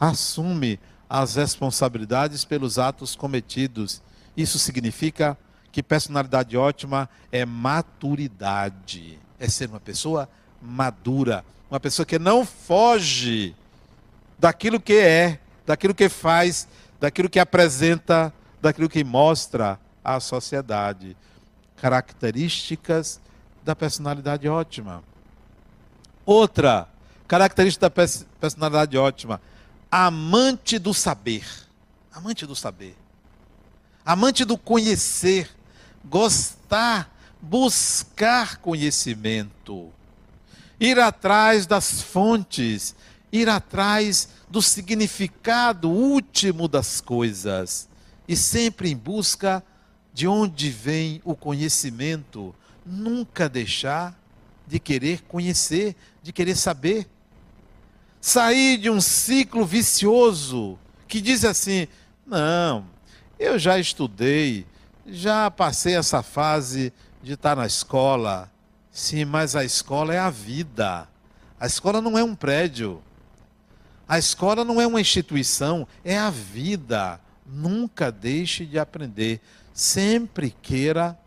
assume 0.01 0.81
as 1.11 1.35
responsabilidades 1.35 2.47
pelos 2.47 2.79
atos 2.79 3.14
cometidos. 3.14 4.01
Isso 4.35 4.59
significa 4.59 5.37
que 5.71 5.83
personalidade 5.83 6.57
ótima 6.57 7.07
é 7.31 7.45
maturidade, 7.45 9.19
é 9.38 9.47
ser 9.47 9.69
uma 9.69 9.79
pessoa 9.79 10.27
madura, 10.62 11.45
uma 11.71 11.79
pessoa 11.79 12.07
que 12.07 12.19
não 12.19 12.47
foge 12.47 13.55
daquilo 14.38 14.81
que 14.81 14.94
é, 14.94 15.40
daquilo 15.66 15.94
que 15.94 16.09
faz, 16.09 16.68
daquilo 17.01 17.29
que 17.29 17.38
apresenta, 17.38 18.33
daquilo 18.61 18.88
que 18.88 19.03
mostra 19.05 19.79
à 20.03 20.20
sociedade. 20.20 21.16
Características 21.77 23.20
da 23.64 23.74
personalidade 23.74 24.48
ótima. 24.48 25.03
Outra 26.24 26.88
característica 27.27 27.88
da 27.88 27.90
personalidade 28.40 28.96
ótima, 28.96 29.40
amante 29.90 30.79
do 30.79 30.94
saber. 30.94 31.44
Amante 32.12 32.46
do 32.46 32.57
saber. 32.57 32.96
Amante 34.05 34.44
do 34.44 34.57
conhecer, 34.57 35.51
gostar, 36.05 37.14
buscar 37.42 38.57
conhecimento 38.57 39.92
ir 40.81 40.98
atrás 40.98 41.66
das 41.66 42.01
fontes, 42.01 42.94
ir 43.33 43.49
atrás 43.49 44.29
do 44.49 44.62
significado 44.62 45.91
último 45.91 46.69
das 46.69 47.01
coisas 47.01 47.88
e 48.27 48.37
sempre 48.37 48.91
em 48.91 48.97
busca 48.97 49.62
de 50.12 50.27
onde 50.27 50.71
vem 50.71 51.21
o 51.25 51.37
conhecimento, 51.37 52.55
nunca 52.85 53.49
deixar 53.49 54.19
de 54.67 54.79
querer 54.79 55.23
conhecer, 55.23 55.95
de 56.23 56.33
querer 56.33 56.57
saber. 56.57 57.07
Sair 58.21 58.79
de 58.79 58.91
um 58.91 59.01
ciclo 59.01 59.64
vicioso 59.64 60.79
que 61.07 61.21
diz 61.21 61.45
assim: 61.45 61.87
não, 62.27 62.85
eu 63.38 63.59
já 63.59 63.79
estudei, 63.79 64.67
já 65.07 65.51
passei 65.51 65.95
essa 65.95 66.23
fase 66.23 66.93
de 67.23 67.35
estar 67.35 67.57
na 67.57 67.67
escola, 67.67 68.51
Sim, 68.99 69.27
mas 69.27 69.55
a 69.55 69.64
escola 69.64 70.12
é 70.12 70.19
a 70.19 70.29
vida. 70.29 71.09
A 71.61 71.67
escola 71.69 72.03
não 72.03 72.19
é 72.19 72.25
um 72.25 72.35
prédio. 72.35 73.01
A 74.09 74.18
escola 74.18 74.64
não 74.64 74.81
é 74.81 74.87
uma 74.87 75.01
instituição, 75.01 75.87
é 76.03 76.16
a 76.16 76.31
vida. 76.31 77.21
Nunca 77.47 78.11
deixe 78.11 78.64
de 78.64 78.79
aprender. 78.79 79.40
Sempre 79.75 80.51
queira 80.62 81.18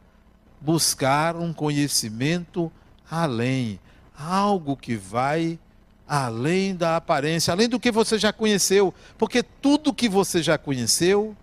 buscar 0.60 1.36
um 1.36 1.54
conhecimento 1.54 2.72
além, 3.10 3.80
algo 4.18 4.76
que 4.76 4.96
vai 4.96 5.60
além 6.08 6.76
da 6.76 6.98
aparência, 6.98 7.54
além 7.54 7.70
do 7.70 7.80
que 7.80 7.92
você 7.92 8.20
já 8.20 8.34
conheceu, 8.34 8.94
porque 9.18 9.42
tudo 9.42 9.94
que 9.94 10.10
você 10.10 10.44
já 10.44 10.58
conheceu 10.58 11.36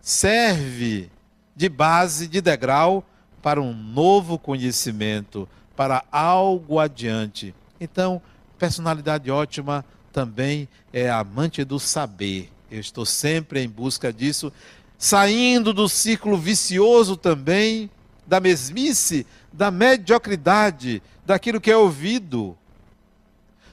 serve 0.00 1.10
de 1.56 1.68
base, 1.68 2.28
de 2.28 2.40
degrau 2.40 3.02
para 3.40 3.62
um 3.62 3.72
novo 3.72 4.38
conhecimento, 4.38 5.48
para 5.74 6.04
algo 6.12 6.78
adiante. 6.78 7.54
Então, 7.80 8.20
personalidade 8.58 9.30
ótima 9.30 9.84
também 10.12 10.68
é 10.92 11.10
amante 11.10 11.64
do 11.64 11.80
saber. 11.80 12.52
Eu 12.70 12.80
estou 12.80 13.04
sempre 13.04 13.60
em 13.62 13.68
busca 13.68 14.12
disso, 14.12 14.52
saindo 14.98 15.72
do 15.72 15.88
ciclo 15.88 16.38
vicioso 16.38 17.16
também, 17.16 17.90
da 18.26 18.38
mesmice, 18.38 19.26
da 19.52 19.70
mediocridade, 19.70 21.02
daquilo 21.24 21.60
que 21.60 21.70
é 21.70 21.76
ouvido, 21.76 22.56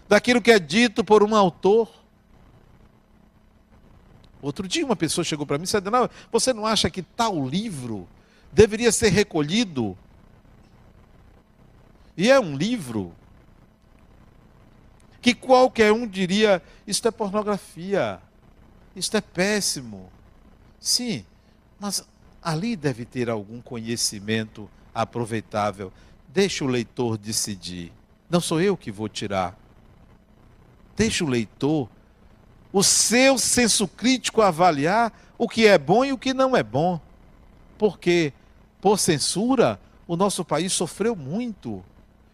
daquilo 0.07 0.41
que 0.41 0.51
é 0.51 0.59
dito 0.59 1.03
por 1.03 1.21
um 1.23 1.35
autor. 1.35 1.89
Outro 4.41 4.67
dia 4.67 4.85
uma 4.85 4.95
pessoa 4.95 5.23
chegou 5.23 5.45
para 5.45 5.57
mim 5.57 5.63
e 5.63 5.65
disse: 5.65 5.77
você 6.31 6.53
não 6.53 6.65
acha 6.65 6.89
que 6.89 7.01
tal 7.01 7.47
livro 7.47 8.07
deveria 8.51 8.91
ser 8.91 9.09
recolhido. 9.09 9.97
E 12.17 12.29
é 12.29 12.39
um 12.39 12.55
livro 12.55 13.13
que 15.21 15.33
qualquer 15.33 15.91
um 15.91 16.07
diria: 16.07 16.61
isto 16.87 17.07
é 17.07 17.11
pornografia, 17.11 18.19
isto 18.95 19.15
é 19.17 19.21
péssimo. 19.21 20.09
Sim, 20.79 21.25
mas 21.79 22.07
ali 22.41 22.75
deve 22.75 23.05
ter 23.05 23.29
algum 23.29 23.61
conhecimento 23.61 24.69
aproveitável. 24.93 25.91
Deixa 26.27 26.63
o 26.63 26.67
leitor 26.67 27.17
decidir. 27.17 27.91
Não 28.29 28.39
sou 28.39 28.61
eu 28.61 28.77
que 28.77 28.91
vou 28.91 29.09
tirar. 29.09 29.57
Deixa 30.95 31.23
o 31.23 31.27
leitor, 31.27 31.89
o 32.71 32.83
seu 32.83 33.37
senso 33.37 33.87
crítico 33.87 34.41
avaliar 34.41 35.11
o 35.37 35.47
que 35.47 35.65
é 35.65 35.77
bom 35.77 36.03
e 36.03 36.11
o 36.11 36.17
que 36.17 36.33
não 36.33 36.55
é 36.55 36.61
bom. 36.61 36.99
Porque 37.77 38.33
por 38.81 38.99
censura, 38.99 39.79
o 40.07 40.15
nosso 40.15 40.43
país 40.43 40.73
sofreu 40.73 41.15
muito 41.15 41.83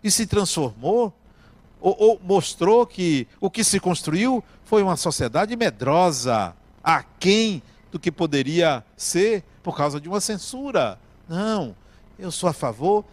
e 0.04 0.12
se 0.12 0.26
transformou, 0.26 1.14
ou, 1.80 1.96
ou, 1.98 2.22
mostrou 2.24 2.86
que 2.86 3.28
o 3.40 3.50
que 3.50 3.64
se 3.64 3.80
construiu 3.80 4.44
foi 4.64 4.82
uma 4.82 4.96
sociedade 4.96 5.56
medrosa, 5.56 6.56
aquém 6.84 7.62
do 7.92 8.00
que 8.00 8.12
poderia 8.12 8.84
ser 8.98 9.44
por 9.62 9.76
causa 9.76 10.00
de 10.00 10.08
uma 10.08 10.20
censura. 10.20 11.00
Não, 11.28 11.76
eu 12.18 12.32
sou 12.32 12.50
a 12.50 12.54
favor 12.54 13.06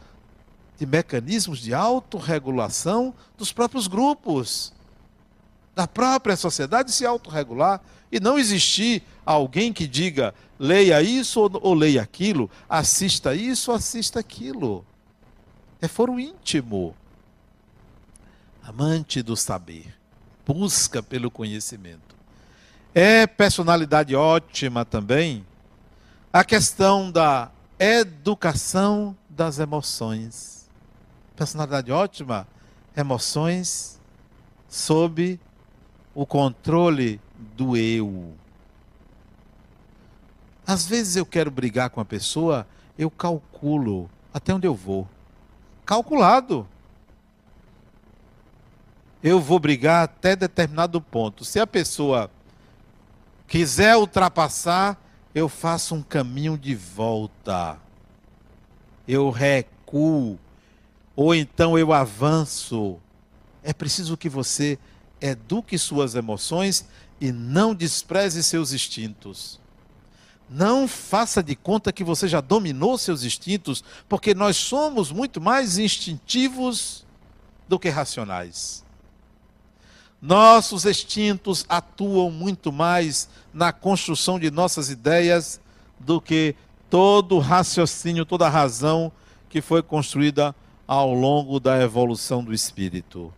de 0.79 0.87
mecanismos 0.87 1.61
de 1.61 1.73
autorregulação 1.73 3.15
dos 3.37 3.53
próprios 3.53 3.87
grupos, 3.87 4.73
da 5.75 5.87
própria 5.87 6.37
sociedade 6.37 6.93
se 6.93 7.07
autorregular 7.07 7.81
e 8.11 8.21
não 8.21 8.39
existir 8.39 9.03
alguém 9.25 9.73
que 9.73 9.87
diga 9.87 10.35
leia 10.59 11.03
isso 11.03 11.41
ou, 11.41 11.51
ou 11.63 11.75
leia 11.75 12.03
aquilo, 12.03 12.51
assista 12.69 13.35
isso 13.35 13.71
ou 13.71 13.77
assista 13.77 14.21
aquilo. 14.21 14.85
É 15.81 15.89
foro 15.89 16.21
íntimo. 16.21 16.95
Amante 18.63 19.23
do 19.23 19.37
saber, 19.37 19.95
busca 20.47 21.03
pelo 21.03 21.31
conhecimento. 21.31 22.15
É 22.95 23.27
personalidade 23.27 24.15
ótima 24.15 24.85
também 24.85 25.45
a 26.33 26.45
questão 26.45 27.11
da 27.11 27.51
educação 27.79 29.17
das 29.29 29.59
emoções. 29.59 30.69
Personalidade 31.35 31.91
ótima, 31.91 32.47
emoções 32.97 33.99
sob 34.69 35.41
o 36.15 36.25
controle 36.25 37.21
do 37.57 37.77
eu. 37.77 38.33
Às 40.67 40.87
vezes 40.87 41.17
eu 41.17 41.27
quero 41.27 41.51
brigar 41.51 41.91
com 41.91 42.01
a 42.01 42.05
pessoa, 42.05 42.67
eu 42.97 43.11
calculo 43.11 44.09
até 44.33 44.55
onde 44.55 44.67
eu 44.67 44.75
vou. 44.75 45.09
Calculado. 45.85 46.67
Eu 49.23 49.41
vou 49.41 49.61
brigar 49.61 50.05
até 50.05 50.35
determinado 50.35 51.01
ponto. 51.01 51.45
Se 51.45 51.61
a 51.61 51.67
pessoa 51.67 52.31
quiser 53.47 53.97
ultrapassar, 53.97 55.01
eu 55.35 55.49
faço 55.49 55.95
um 55.95 56.03
caminho 56.03 56.59
de 56.59 56.75
volta. 56.75 57.79
Eu 59.07 59.31
recuo. 59.31 60.39
Ou 61.15 61.35
então 61.35 61.79
eu 61.79 61.93
avanço. 61.93 62.99
É 63.63 63.73
preciso 63.73 64.17
que 64.17 64.29
você 64.29 64.79
eduque 65.21 65.79
suas 65.79 66.17
emoções 66.17 66.85
e 67.21 67.31
não 67.31 67.75
despreze 67.75 68.43
seus 68.43 68.73
instintos. 68.73 69.61
Não 70.51 70.89
faça 70.89 71.43
de 71.43 71.55
conta 71.55 71.93
que 71.93 72.03
você 72.03 72.27
já 72.27 72.41
dominou 72.41 72.99
seus 72.99 73.23
instintos, 73.23 73.85
porque 74.09 74.35
nós 74.35 74.57
somos 74.57 75.13
muito 75.13 75.41
mais 75.41 75.79
instintivos 75.79 77.07
do 77.69 77.79
que 77.79 77.89
racionais. 77.89 78.82
Nossos 80.23 80.87
instintos 80.87 81.67
atuam 81.69 82.31
muito 82.31 82.71
mais 82.71 83.29
na 83.53 83.73
construção 83.73 84.39
de 84.39 84.53
nossas 84.53 84.89
ideias 84.89 85.61
do 85.99 86.21
que 86.21 86.55
todo 86.89 87.41
raciocínio, 87.41 88.25
toda 88.25 88.49
razão 88.49 89.11
que 89.49 89.61
foi 89.61 89.83
construída 89.83 90.55
ao 90.87 91.13
longo 91.13 91.59
da 91.59 91.83
evolução 91.83 92.45
do 92.45 92.55
espírito. 92.55 93.35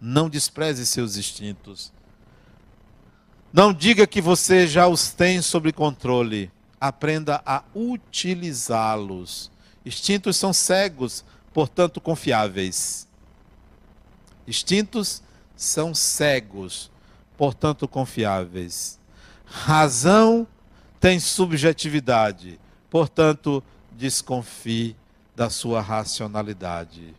Não 0.00 0.30
despreze 0.30 0.86
seus 0.86 1.16
instintos. 1.16 1.92
Não 3.52 3.72
diga 3.72 4.06
que 4.06 4.20
você 4.20 4.68
já 4.68 4.86
os 4.86 5.10
tem 5.10 5.42
sob 5.42 5.72
controle. 5.72 6.48
Aprenda 6.80 7.42
a 7.44 7.64
utilizá-los. 7.74 9.50
Instintos 9.84 10.36
são 10.36 10.52
cegos, 10.52 11.24
portanto 11.52 12.00
confiáveis. 12.00 13.08
Instintos 14.46 15.23
são 15.56 15.94
cegos, 15.94 16.90
portanto 17.36 17.86
confiáveis. 17.86 18.98
Razão 19.44 20.46
tem 21.00 21.20
subjetividade, 21.20 22.58
portanto 22.90 23.62
desconfie 23.92 24.96
da 25.36 25.50
sua 25.50 25.80
racionalidade. 25.80 27.14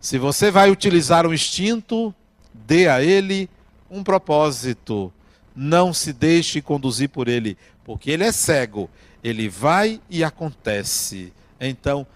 Se 0.00 0.18
você 0.18 0.50
vai 0.50 0.70
utilizar 0.70 1.26
um 1.26 1.34
instinto, 1.34 2.14
dê 2.52 2.88
a 2.88 3.02
ele 3.02 3.48
um 3.90 4.02
propósito 4.02 5.12
não 5.54 5.92
se 5.92 6.12
deixe 6.12 6.62
conduzir 6.62 7.08
por 7.10 7.28
ele, 7.28 7.56
porque 7.84 8.10
ele 8.10 8.24
é 8.24 8.32
cego. 8.32 8.88
Ele 9.22 9.48
vai 9.48 10.00
e 10.08 10.24
acontece. 10.24 11.32
Então, 11.60 12.06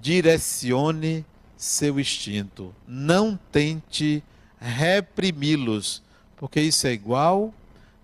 direcione 0.00 1.24
seu 1.56 2.00
instinto. 2.00 2.74
Não 2.86 3.38
tente 3.52 4.22
reprimi-los, 4.64 6.02
porque 6.36 6.60
isso 6.60 6.86
é 6.86 6.92
igual 6.92 7.52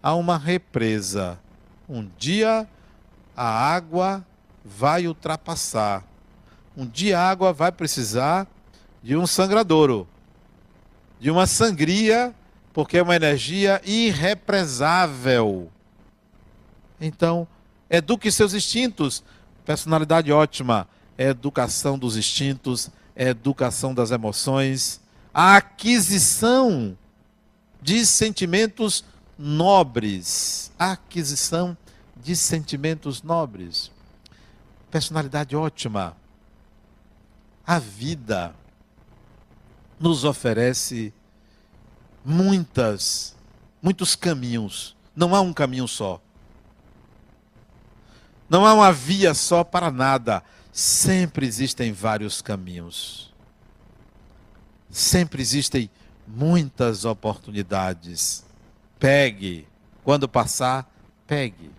a 0.03 0.15
uma 0.15 0.37
represa. 0.37 1.39
Um 1.89 2.09
dia 2.19 2.69
a 3.37 3.49
água 3.49 4.25
vai 4.65 5.07
ultrapassar. 5.07 6.05
Um 6.77 6.87
dia 6.87 7.19
a 7.19 7.29
água 7.29 7.53
vai 7.53 7.73
precisar 7.73 8.47
de 9.03 9.17
um 9.17 9.27
sangradouro, 9.27 10.07
de 11.19 11.31
uma 11.31 11.47
sangria 11.47 12.35
porque 12.73 12.99
é 12.99 13.03
uma 13.03 13.17
energia 13.17 13.81
irrepresável. 13.85 15.71
Então, 17.01 17.47
eduque 17.89 18.31
seus 18.31 18.55
instintos. 18.55 19.25
Personalidade 19.65 20.33
ótima 20.33 20.89
é 21.19 21.29
educação 21.29 21.99
dos 21.99 22.17
instintos, 22.17 22.91
é 23.15 23.29
educação 23.29 23.93
das 23.93 24.11
emoções, 24.11 25.00
a 25.33 25.57
aquisição 25.57 26.97
de 27.81 28.05
sentimentos 28.05 29.05
nobres. 29.39 30.73
A 30.79 30.93
aquisição 30.93 31.77
de 32.17 32.37
sentimentos 32.37 33.23
nobres. 33.23 33.91
Personalidade 34.91 35.57
ótima. 35.57 36.17
A 37.67 37.79
vida 37.79 38.55
nos 39.99 40.25
oferece 40.25 41.13
muitas, 42.25 43.37
muitos 43.81 44.17
caminhos. 44.17 44.97
Não 45.15 45.35
há 45.35 45.41
um 45.41 45.53
caminho 45.53 45.87
só. 45.87 46.21
Não 48.49 48.67
há 48.67 48.75
uma 48.75 48.93
via 48.93 49.33
só 49.33 49.63
para 49.63 49.91
nada. 49.91 50.43
Sempre 50.73 51.47
existem 51.47 51.93
vários 51.93 52.43
caminhos. 52.43 53.30
Sempre 54.91 55.41
existem 55.41 55.91
muitas 56.27 57.05
oportunidades. 57.05 58.45
Pegue. 58.99 59.67
Quando 60.03 60.29
passar, 60.29 60.91
pegue. 61.27 61.71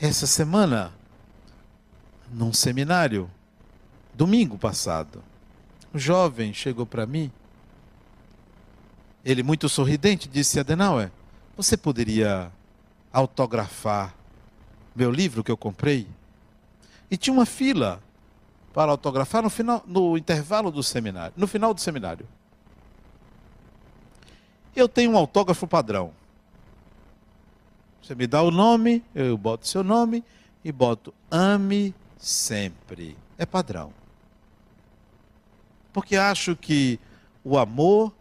Essa 0.00 0.26
semana, 0.26 0.92
num 2.30 2.52
seminário, 2.52 3.30
domingo 4.14 4.58
passado, 4.58 5.22
um 5.94 5.98
jovem 5.98 6.52
chegou 6.52 6.86
para 6.86 7.06
mim 7.06 7.30
ele, 9.26 9.42
muito 9.42 9.68
sorridente, 9.68 10.28
disse: 10.28 10.60
Adenauer, 10.60 11.10
você 11.56 11.76
poderia 11.76 12.52
autografar 13.12 14.14
meu 14.94 15.10
livro 15.10 15.42
que 15.42 15.50
eu 15.50 15.56
comprei? 15.56 16.06
E 17.10 17.16
tinha 17.16 17.34
uma 17.34 17.44
fila 17.44 18.00
para 18.76 18.90
autografar 18.90 19.42
no, 19.42 19.48
final, 19.48 19.82
no 19.86 20.18
intervalo 20.18 20.70
do 20.70 20.82
seminário, 20.82 21.32
no 21.34 21.46
final 21.46 21.72
do 21.72 21.80
seminário. 21.80 22.28
Eu 24.74 24.86
tenho 24.86 25.12
um 25.12 25.16
autógrafo 25.16 25.66
padrão. 25.66 26.12
Você 28.02 28.14
me 28.14 28.26
dá 28.26 28.42
o 28.42 28.50
nome, 28.50 29.02
eu 29.14 29.38
boto 29.38 29.66
seu 29.66 29.82
nome 29.82 30.22
e 30.62 30.70
boto 30.70 31.14
ame 31.30 31.94
sempre. 32.18 33.16
É 33.38 33.46
padrão. 33.46 33.94
Porque 35.90 36.14
acho 36.14 36.54
que 36.54 37.00
o 37.42 37.56
amor 37.56 38.12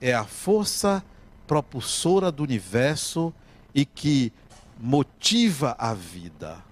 é 0.00 0.14
a 0.14 0.24
força 0.24 1.04
propulsora 1.46 2.32
do 2.32 2.42
universo 2.42 3.30
e 3.74 3.84
que 3.84 4.32
motiva 4.80 5.76
a 5.78 5.92
vida. 5.92 6.64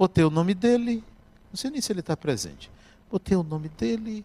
Botei 0.00 0.24
o 0.24 0.30
nome 0.30 0.54
dele, 0.54 1.04
não 1.50 1.56
sei 1.58 1.70
nem 1.70 1.78
se 1.82 1.92
ele 1.92 2.00
está 2.00 2.16
presente. 2.16 2.70
Botei 3.10 3.36
o 3.36 3.42
nome 3.42 3.68
dele, 3.68 4.24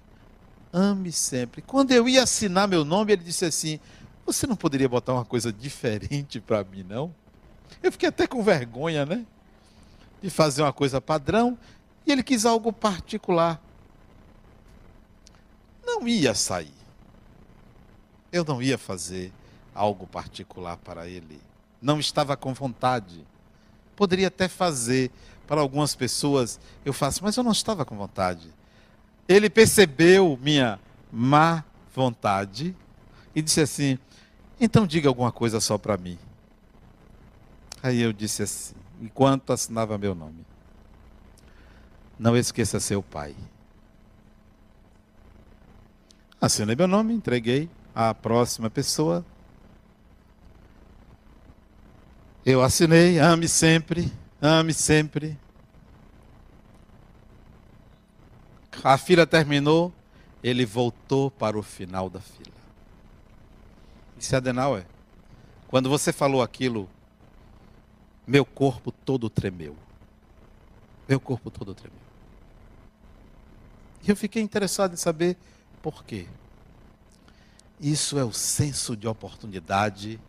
ame 0.71 1.11
sempre. 1.11 1.61
Quando 1.61 1.91
eu 1.91 2.07
ia 2.07 2.23
assinar 2.23 2.65
meu 2.65 2.85
nome, 2.85 3.11
ele 3.11 3.25
disse 3.25 3.43
assim: 3.43 3.77
Você 4.25 4.47
não 4.47 4.55
poderia 4.55 4.87
botar 4.87 5.11
uma 5.11 5.25
coisa 5.25 5.51
diferente 5.51 6.39
para 6.39 6.63
mim, 6.63 6.83
não? 6.87 7.13
Eu 7.83 7.91
fiquei 7.91 8.07
até 8.07 8.25
com 8.25 8.41
vergonha, 8.41 9.05
né? 9.05 9.25
De 10.21 10.29
fazer 10.29 10.61
uma 10.61 10.71
coisa 10.71 11.01
padrão, 11.01 11.59
e 12.07 12.11
ele 12.13 12.23
quis 12.23 12.45
algo 12.45 12.71
particular 12.71 13.61
não 15.85 16.07
ia 16.07 16.33
sair. 16.33 16.73
Eu 18.31 18.45
não 18.45 18.61
ia 18.61 18.77
fazer 18.77 19.33
algo 19.73 20.07
particular 20.07 20.77
para 20.77 21.07
ele. 21.07 21.41
Não 21.81 21.99
estava 21.99 22.37
com 22.37 22.53
vontade. 22.53 23.25
Poderia 23.95 24.27
até 24.27 24.47
fazer 24.47 25.11
para 25.47 25.61
algumas 25.61 25.95
pessoas, 25.95 26.59
eu 26.83 26.93
faço, 26.93 27.23
mas 27.23 27.35
eu 27.37 27.43
não 27.43 27.51
estava 27.51 27.85
com 27.85 27.95
vontade. 27.95 28.49
Ele 29.27 29.49
percebeu 29.49 30.37
minha 30.41 30.79
má 31.11 31.63
vontade 31.93 32.75
e 33.33 33.41
disse 33.41 33.61
assim: 33.61 33.97
então 34.59 34.87
diga 34.87 35.09
alguma 35.09 35.31
coisa 35.31 35.59
só 35.59 35.77
para 35.77 35.97
mim. 35.97 36.17
Aí 37.83 38.01
eu 38.01 38.13
disse 38.13 38.43
assim, 38.43 38.73
enquanto 39.01 39.51
assinava 39.51 39.97
meu 39.97 40.15
nome: 40.15 40.45
Não 42.17 42.35
esqueça 42.37 42.79
seu 42.79 43.03
pai. 43.03 43.35
Assinei 46.39 46.75
meu 46.75 46.87
nome, 46.87 47.13
entreguei 47.13 47.69
à 47.93 48.13
próxima 48.13 48.69
pessoa. 48.69 49.25
Eu 52.45 52.61
assinei, 52.61 53.19
ame 53.19 53.47
sempre, 53.47 54.11
ame 54.45 54.73
sempre. 54.73 55.37
A 58.83 58.97
fila 58.97 59.25
terminou, 59.25 59.93
ele 60.43 60.65
voltou 60.65 61.31
para 61.31 61.57
o 61.57 61.63
final 61.63 62.09
da 62.09 62.19
fila. 62.19 62.53
Disse 64.17 64.35
Adenauer, 64.35 64.85
quando 65.67 65.89
você 65.89 66.13
falou 66.13 66.41
aquilo, 66.41 66.89
meu 68.25 68.45
corpo 68.45 68.91
todo 68.91 69.29
tremeu. 69.29 69.75
Meu 71.07 71.19
corpo 71.19 71.49
todo 71.51 71.73
tremeu. 71.73 71.99
E 74.05 74.09
eu 74.09 74.15
fiquei 74.15 74.41
interessado 74.41 74.93
em 74.93 74.97
saber 74.97 75.35
por 75.81 76.03
quê. 76.03 76.27
Isso 77.79 78.17
é 78.17 78.23
o 78.23 78.31
senso 78.31 78.95
de 78.95 79.07
oportunidade 79.07 80.19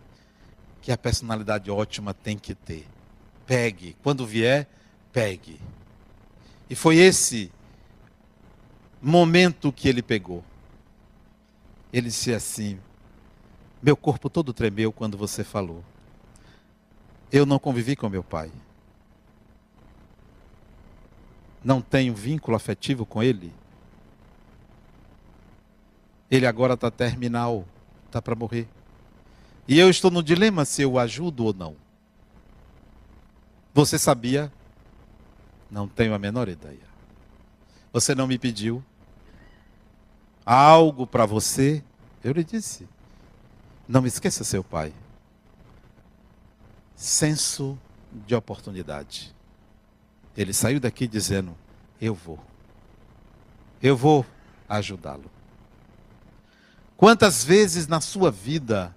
que 0.82 0.90
a 0.90 0.98
personalidade 0.98 1.70
ótima 1.70 2.12
tem 2.14 2.38
que 2.38 2.54
ter. 2.54 2.86
Pegue, 3.46 3.96
quando 4.02 4.26
vier, 4.26 4.68
pegue. 5.12 5.60
E 6.68 6.74
foi 6.74 6.96
esse 6.96 7.52
momento 9.00 9.72
que 9.72 9.88
ele 9.88 10.02
pegou. 10.02 10.44
Ele 11.92 12.08
disse 12.08 12.34
assim: 12.34 12.78
Meu 13.80 13.96
corpo 13.96 14.28
todo 14.28 14.52
tremeu 14.52 14.92
quando 14.92 15.16
você 15.16 15.44
falou. 15.44 15.84
Eu 17.30 17.46
não 17.46 17.58
convivi 17.58 17.94
com 17.94 18.08
meu 18.08 18.22
pai. 18.22 18.50
Não 21.62 21.80
tenho 21.80 22.14
vínculo 22.14 22.56
afetivo 22.56 23.06
com 23.06 23.22
ele. 23.22 23.52
Ele 26.30 26.46
agora 26.46 26.74
está 26.74 26.90
terminal, 26.90 27.64
está 28.06 28.20
para 28.20 28.34
morrer. 28.34 28.68
E 29.68 29.78
eu 29.78 29.88
estou 29.88 30.10
no 30.10 30.22
dilema 30.22 30.64
se 30.64 30.82
eu 30.82 30.98
ajudo 30.98 31.44
ou 31.44 31.54
não. 31.54 31.85
Você 33.76 33.98
sabia? 33.98 34.50
Não 35.70 35.86
tenho 35.86 36.14
a 36.14 36.18
menor 36.18 36.48
ideia. 36.48 36.88
Você 37.92 38.14
não 38.14 38.26
me 38.26 38.38
pediu 38.38 38.82
algo 40.46 41.06
para 41.06 41.26
você? 41.26 41.84
Eu 42.24 42.32
lhe 42.32 42.42
disse. 42.42 42.88
Não 43.86 44.00
me 44.00 44.08
esqueça 44.08 44.44
seu 44.44 44.64
pai. 44.64 44.94
Senso 46.94 47.78
de 48.10 48.34
oportunidade. 48.34 49.34
Ele 50.34 50.54
saiu 50.54 50.80
daqui 50.80 51.06
dizendo: 51.06 51.54
Eu 52.00 52.14
vou. 52.14 52.42
Eu 53.82 53.94
vou 53.94 54.24
ajudá-lo. 54.66 55.30
Quantas 56.96 57.44
vezes 57.44 57.86
na 57.86 58.00
sua 58.00 58.30
vida 58.30 58.96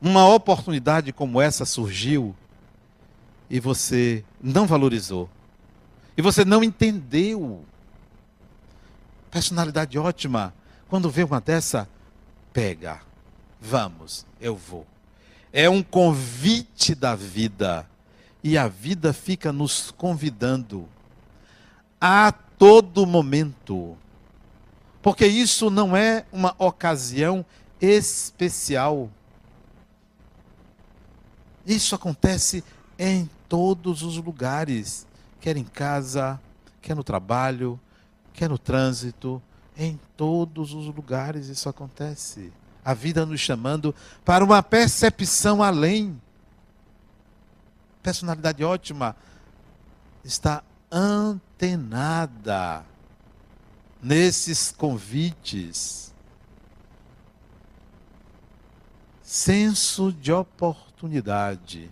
uma 0.00 0.28
oportunidade 0.28 1.12
como 1.12 1.42
essa 1.42 1.64
surgiu 1.64 2.36
e 3.52 3.60
você 3.60 4.24
não 4.42 4.66
valorizou? 4.66 5.28
E 6.16 6.22
você 6.22 6.42
não 6.42 6.64
entendeu? 6.64 7.62
Personalidade 9.30 9.98
ótima. 9.98 10.54
Quando 10.88 11.10
vê 11.10 11.22
uma 11.22 11.38
dessa, 11.38 11.86
pega. 12.50 13.02
Vamos, 13.60 14.24
eu 14.40 14.56
vou. 14.56 14.86
É 15.52 15.68
um 15.68 15.82
convite 15.82 16.94
da 16.94 17.14
vida. 17.14 17.86
E 18.42 18.56
a 18.56 18.68
vida 18.68 19.12
fica 19.12 19.52
nos 19.52 19.90
convidando 19.90 20.88
a 22.00 22.32
todo 22.32 23.04
momento. 23.04 23.98
Porque 25.02 25.26
isso 25.26 25.68
não 25.68 25.94
é 25.94 26.24
uma 26.32 26.54
ocasião 26.56 27.44
especial. 27.78 29.10
Isso 31.66 31.94
acontece 31.94 32.64
em 32.98 33.28
todos 33.52 34.02
os 34.02 34.16
lugares, 34.16 35.06
quer 35.38 35.58
em 35.58 35.64
casa, 35.64 36.40
quer 36.80 36.96
no 36.96 37.04
trabalho, 37.04 37.78
quer 38.32 38.48
no 38.48 38.56
trânsito, 38.56 39.42
em 39.76 40.00
todos 40.16 40.72
os 40.72 40.86
lugares 40.86 41.48
isso 41.48 41.68
acontece. 41.68 42.50
A 42.82 42.94
vida 42.94 43.26
nos 43.26 43.40
chamando 43.40 43.94
para 44.24 44.42
uma 44.42 44.62
percepção 44.62 45.62
além. 45.62 46.18
Personalidade 48.02 48.64
ótima 48.64 49.14
está 50.24 50.64
antenada 50.90 52.86
nesses 54.02 54.72
convites. 54.72 56.10
Senso 59.22 60.10
de 60.10 60.32
oportunidade. 60.32 61.90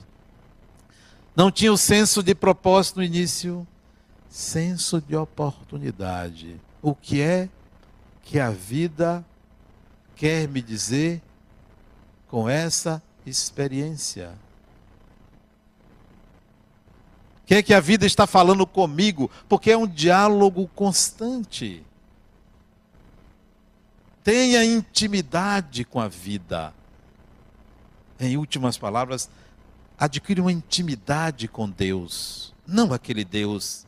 Não 1.34 1.50
tinha 1.50 1.72
o 1.72 1.76
senso 1.76 2.22
de 2.22 2.34
propósito 2.34 2.96
no 2.96 3.02
início, 3.04 3.66
senso 4.28 5.00
de 5.00 5.16
oportunidade. 5.16 6.60
O 6.82 6.94
que 6.94 7.20
é 7.20 7.48
que 8.22 8.38
a 8.38 8.50
vida 8.50 9.24
quer 10.16 10.48
me 10.48 10.60
dizer 10.60 11.22
com 12.28 12.48
essa 12.48 13.02
experiência? 13.24 14.32
O 17.42 17.46
que 17.46 17.54
é 17.54 17.62
que 17.62 17.74
a 17.74 17.80
vida 17.80 18.06
está 18.06 18.26
falando 18.26 18.66
comigo? 18.66 19.30
Porque 19.48 19.72
é 19.72 19.76
um 19.76 19.86
diálogo 19.86 20.68
constante. 20.74 21.84
Tenha 24.22 24.64
intimidade 24.64 25.84
com 25.84 26.00
a 26.00 26.06
vida. 26.06 26.72
Em 28.20 28.36
últimas 28.36 28.76
palavras, 28.76 29.28
adquire 30.00 30.40
uma 30.40 30.50
intimidade 30.50 31.46
com 31.46 31.70
Deus. 31.70 32.52
Não 32.66 32.92
aquele 32.92 33.24
Deus 33.24 33.86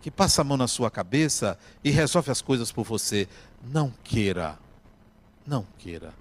que 0.00 0.10
passa 0.10 0.40
a 0.40 0.44
mão 0.44 0.56
na 0.56 0.68
sua 0.68 0.90
cabeça 0.90 1.58
e 1.82 1.90
resolve 1.90 2.30
as 2.30 2.40
coisas 2.40 2.72
por 2.72 2.84
você. 2.84 3.28
Não 3.62 3.92
queira. 4.02 4.58
Não 5.46 5.66
queira. 5.78 6.14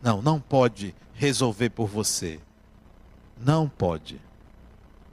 Não, 0.00 0.22
não 0.22 0.40
pode 0.40 0.94
resolver 1.14 1.70
por 1.70 1.88
você. 1.88 2.40
Não 3.36 3.68
pode. 3.68 4.20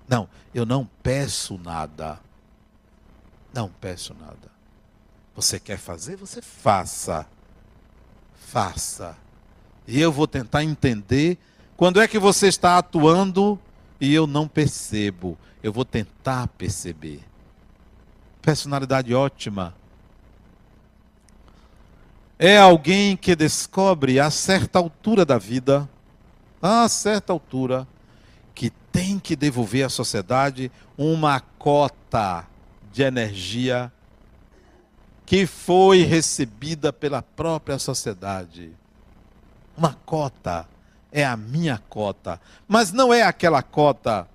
Não, 0.07 0.29
eu 0.53 0.65
não 0.65 0.87
peço 1.01 1.57
nada. 1.57 2.19
Não 3.53 3.69
peço 3.69 4.13
nada. 4.13 4.51
Você 5.35 5.59
quer 5.59 5.77
fazer? 5.77 6.15
Você 6.15 6.41
faça 6.41 7.27
faça. 8.51 9.15
E 9.87 10.01
eu 10.01 10.11
vou 10.11 10.27
tentar 10.27 10.61
entender 10.61 11.37
quando 11.81 11.99
é 11.99 12.07
que 12.07 12.19
você 12.19 12.45
está 12.45 12.77
atuando 12.77 13.59
e 13.99 14.13
eu 14.13 14.27
não 14.27 14.47
percebo. 14.47 15.35
Eu 15.63 15.73
vou 15.73 15.83
tentar 15.83 16.47
perceber. 16.49 17.21
Personalidade 18.39 19.15
ótima. 19.15 19.73
É 22.37 22.59
alguém 22.59 23.17
que 23.17 23.35
descobre 23.35 24.19
a 24.19 24.29
certa 24.29 24.77
altura 24.77 25.25
da 25.25 25.39
vida, 25.39 25.89
a 26.61 26.87
certa 26.87 27.33
altura, 27.33 27.87
que 28.53 28.69
tem 28.69 29.17
que 29.17 29.35
devolver 29.35 29.83
à 29.83 29.89
sociedade 29.89 30.71
uma 30.95 31.39
cota 31.39 32.45
de 32.93 33.01
energia 33.01 33.91
que 35.25 35.47
foi 35.47 36.03
recebida 36.03 36.93
pela 36.93 37.23
própria 37.23 37.79
sociedade. 37.79 38.71
Uma 39.75 39.95
cota 40.05 40.69
é 41.11 41.25
a 41.25 41.35
minha 41.35 41.77
cota, 41.89 42.39
mas 42.67 42.91
não 42.91 43.13
é 43.13 43.23
aquela 43.23 43.61
cota 43.61 44.27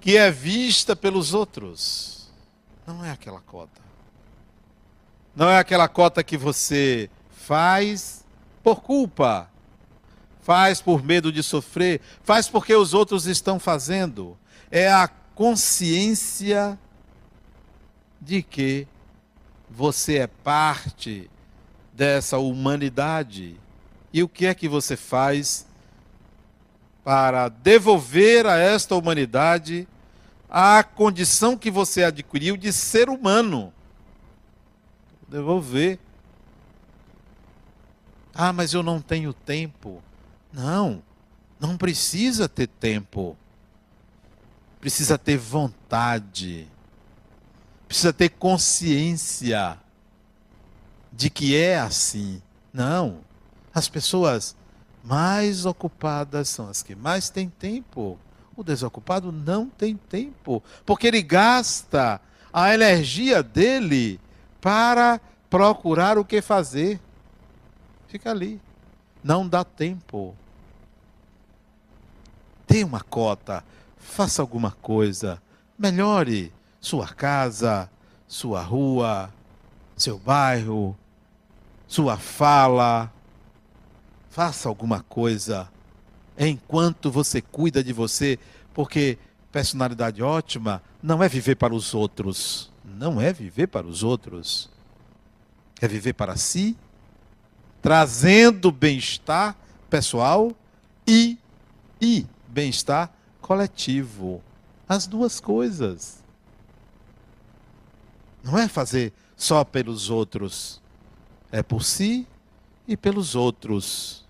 que 0.00 0.16
é 0.16 0.30
vista 0.30 0.96
pelos 0.96 1.34
outros. 1.34 2.28
Não 2.86 3.04
é 3.04 3.10
aquela 3.10 3.40
cota. 3.40 3.80
Não 5.36 5.48
é 5.48 5.58
aquela 5.58 5.86
cota 5.88 6.24
que 6.24 6.36
você 6.36 7.10
faz 7.30 8.24
por 8.62 8.80
culpa, 8.80 9.48
faz 10.40 10.80
por 10.80 11.02
medo 11.02 11.30
de 11.30 11.42
sofrer, 11.42 12.00
faz 12.22 12.48
porque 12.48 12.74
os 12.74 12.94
outros 12.94 13.26
estão 13.26 13.58
fazendo. 13.58 14.36
É 14.70 14.90
a 14.90 15.08
consciência 15.34 16.78
de 18.20 18.42
que 18.42 18.88
você 19.70 20.18
é 20.18 20.26
parte 20.26 21.30
dessa 21.92 22.38
humanidade. 22.38 23.56
E 24.18 24.22
o 24.24 24.28
que 24.28 24.46
é 24.46 24.54
que 24.54 24.68
você 24.68 24.96
faz 24.96 25.64
para 27.04 27.48
devolver 27.48 28.46
a 28.46 28.56
esta 28.56 28.96
humanidade 28.96 29.86
a 30.50 30.82
condição 30.82 31.56
que 31.56 31.70
você 31.70 32.02
adquiriu 32.02 32.56
de 32.56 32.72
ser 32.72 33.08
humano? 33.08 33.72
Devolver. 35.28 36.00
Ah, 38.34 38.52
mas 38.52 38.74
eu 38.74 38.82
não 38.82 39.00
tenho 39.00 39.32
tempo. 39.32 40.02
Não, 40.52 41.00
não 41.60 41.76
precisa 41.76 42.48
ter 42.48 42.66
tempo. 42.66 43.36
Precisa 44.80 45.16
ter 45.16 45.36
vontade 45.36 46.66
precisa 47.86 48.12
ter 48.12 48.28
consciência 48.28 49.78
de 51.10 51.30
que 51.30 51.56
é 51.56 51.78
assim. 51.78 52.42
Não. 52.70 53.27
As 53.78 53.88
pessoas 53.88 54.56
mais 55.04 55.64
ocupadas 55.64 56.48
são 56.48 56.68
as 56.68 56.82
que 56.82 56.96
mais 56.96 57.30
têm 57.30 57.48
tempo. 57.48 58.18
O 58.56 58.64
desocupado 58.64 59.30
não 59.30 59.68
tem 59.68 59.96
tempo, 59.96 60.60
porque 60.84 61.06
ele 61.06 61.22
gasta 61.22 62.20
a 62.52 62.74
energia 62.74 63.40
dele 63.40 64.20
para 64.60 65.20
procurar 65.48 66.18
o 66.18 66.24
que 66.24 66.42
fazer. 66.42 67.00
Fica 68.08 68.32
ali. 68.32 68.60
Não 69.22 69.46
dá 69.46 69.62
tempo. 69.62 70.34
Tem 72.66 72.82
uma 72.82 73.00
cota 73.00 73.62
faça 73.96 74.40
alguma 74.40 74.72
coisa, 74.72 75.40
melhore 75.78 76.52
sua 76.80 77.06
casa, 77.06 77.90
sua 78.26 78.62
rua, 78.62 79.32
seu 79.96 80.18
bairro, 80.18 80.96
sua 81.86 82.16
fala. 82.16 83.12
Faça 84.30 84.68
alguma 84.68 85.00
coisa 85.02 85.68
enquanto 86.38 87.10
você 87.10 87.40
cuida 87.40 87.82
de 87.82 87.92
você, 87.92 88.38
porque 88.72 89.18
personalidade 89.50 90.22
ótima 90.22 90.82
não 91.02 91.22
é 91.22 91.28
viver 91.28 91.56
para 91.56 91.74
os 91.74 91.94
outros, 91.94 92.70
não 92.84 93.20
é 93.20 93.32
viver 93.32 93.66
para 93.66 93.86
os 93.86 94.02
outros. 94.02 94.70
É 95.80 95.86
viver 95.86 96.12
para 96.12 96.36
si, 96.36 96.76
trazendo 97.80 98.72
bem-estar 98.72 99.56
pessoal 99.88 100.52
e 101.06 101.38
e 102.00 102.26
bem-estar 102.48 103.12
coletivo. 103.40 104.42
As 104.88 105.06
duas 105.06 105.38
coisas. 105.38 106.22
Não 108.42 108.58
é 108.58 108.68
fazer 108.68 109.12
só 109.36 109.62
pelos 109.64 110.10
outros, 110.10 110.80
é 111.52 111.62
por 111.62 111.84
si 111.84 112.26
e 112.88 112.96
pelos 112.96 113.34
outros. 113.34 114.24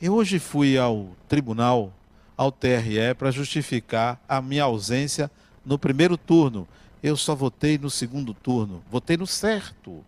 Eu 0.00 0.14
hoje 0.14 0.38
fui 0.38 0.76
ao 0.76 1.08
tribunal, 1.26 1.90
ao 2.36 2.52
TRE, 2.52 3.14
para 3.16 3.30
justificar 3.30 4.20
a 4.28 4.42
minha 4.42 4.64
ausência 4.64 5.30
no 5.64 5.78
primeiro 5.78 6.18
turno. 6.18 6.68
Eu 7.02 7.16
só 7.16 7.34
votei 7.34 7.78
no 7.78 7.88
segundo 7.88 8.34
turno. 8.34 8.84
Votei 8.90 9.16
no 9.16 9.26
certo. 9.26 10.04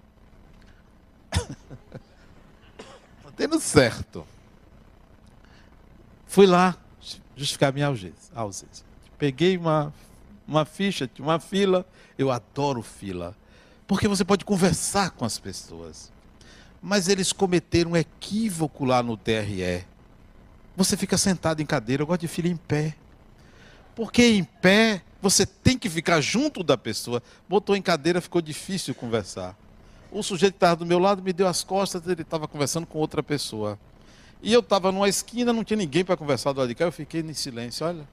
votei 3.25 3.47
no 3.47 3.59
certo. 3.59 4.27
Fui 6.27 6.47
lá 6.47 6.77
justificar 7.35 7.73
minha 7.73 7.87
ausência. 8.35 8.85
Peguei 9.17 9.57
uma, 9.57 9.95
uma 10.47 10.67
ficha, 10.67 11.09
uma 11.19 11.41
fila. 11.41 11.87
Eu 12.19 12.31
adoro 12.31 12.83
fila. 12.83 13.35
Porque 13.87 14.07
você 14.07 14.27
pode 14.27 14.45
conversar 14.45 15.11
com 15.13 15.25
as 15.25 15.39
pessoas. 15.39 16.13
Mas 16.81 17.09
eles 17.09 17.33
cometeram 17.33 17.93
um 17.93 17.97
equívoco 17.97 18.85
lá 18.85 19.03
no 19.03 19.17
TRE. 19.17 19.85
Você 20.77 20.97
fica 20.97 21.17
sentado 21.17 21.63
em 21.63 21.67
cadeira, 21.67 22.03
eu 22.03 22.07
gosto 22.07 22.21
de 22.21 22.29
fila 22.29 22.49
em 22.49 22.57
pé. 22.57 22.95
Porque 23.95 24.23
em 24.23 24.45
pé 24.45 25.03
você 25.23 25.47
tem 25.47 25.79
que 25.79 25.89
ficar 25.89 26.21
junto 26.21 26.63
da 26.63 26.77
pessoa. 26.77 27.23
Botou 27.49 27.75
em 27.75 27.83
cadeira, 27.83 28.21
ficou 28.21 28.43
difícil 28.43 28.95
conversar. 28.95 29.57
O 30.13 30.23
sujeito 30.23 30.53
que 30.53 30.59
estava 30.59 30.77
do 30.77 30.87
meu 30.87 30.99
lado 30.99 31.23
me 31.23 31.33
deu 31.33 31.49
as 31.49 31.65
costas, 31.65 32.07
ele 32.07 32.23
estava 32.23 32.47
conversando 32.47 32.87
com 32.87 32.99
outra 32.99 33.23
pessoa. 33.23 33.79
E 34.43 34.53
eu 34.53 34.61
estava 34.61 34.93
numa 34.93 35.09
esquina, 35.09 35.51
não 35.53 35.65
tinha 35.65 35.79
ninguém 35.79 36.05
para 36.05 36.17
conversar 36.17 36.53
do 36.53 36.61
lado 36.61 36.69
de 36.69 36.75
cá, 36.75 36.85
eu 36.85 36.93
fiquei 36.93 37.23
em 37.23 37.35
silêncio. 37.35 37.87
Olha, 37.87 38.07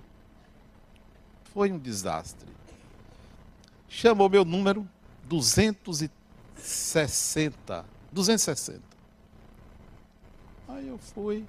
foi 1.53 1.71
um 1.71 1.77
desastre. 1.77 2.47
Chamou 3.87 4.27
meu 4.29 4.43
número 4.43 4.85
260. 5.25 7.85
260. 8.13 8.81
Aí 10.69 10.87
eu 10.87 10.97
fui. 10.97 11.45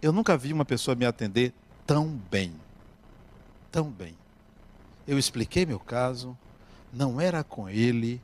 Eu 0.00 0.12
nunca 0.12 0.36
vi 0.36 0.52
uma 0.52 0.64
pessoa 0.64 0.94
me 0.94 1.04
atender 1.04 1.52
tão 1.86 2.08
bem. 2.08 2.54
Tão 3.70 3.90
bem. 3.90 4.16
Eu 5.06 5.18
expliquei 5.18 5.66
meu 5.66 5.78
caso, 5.78 6.36
não 6.92 7.20
era 7.20 7.44
com 7.44 7.68
ele. 7.68 8.20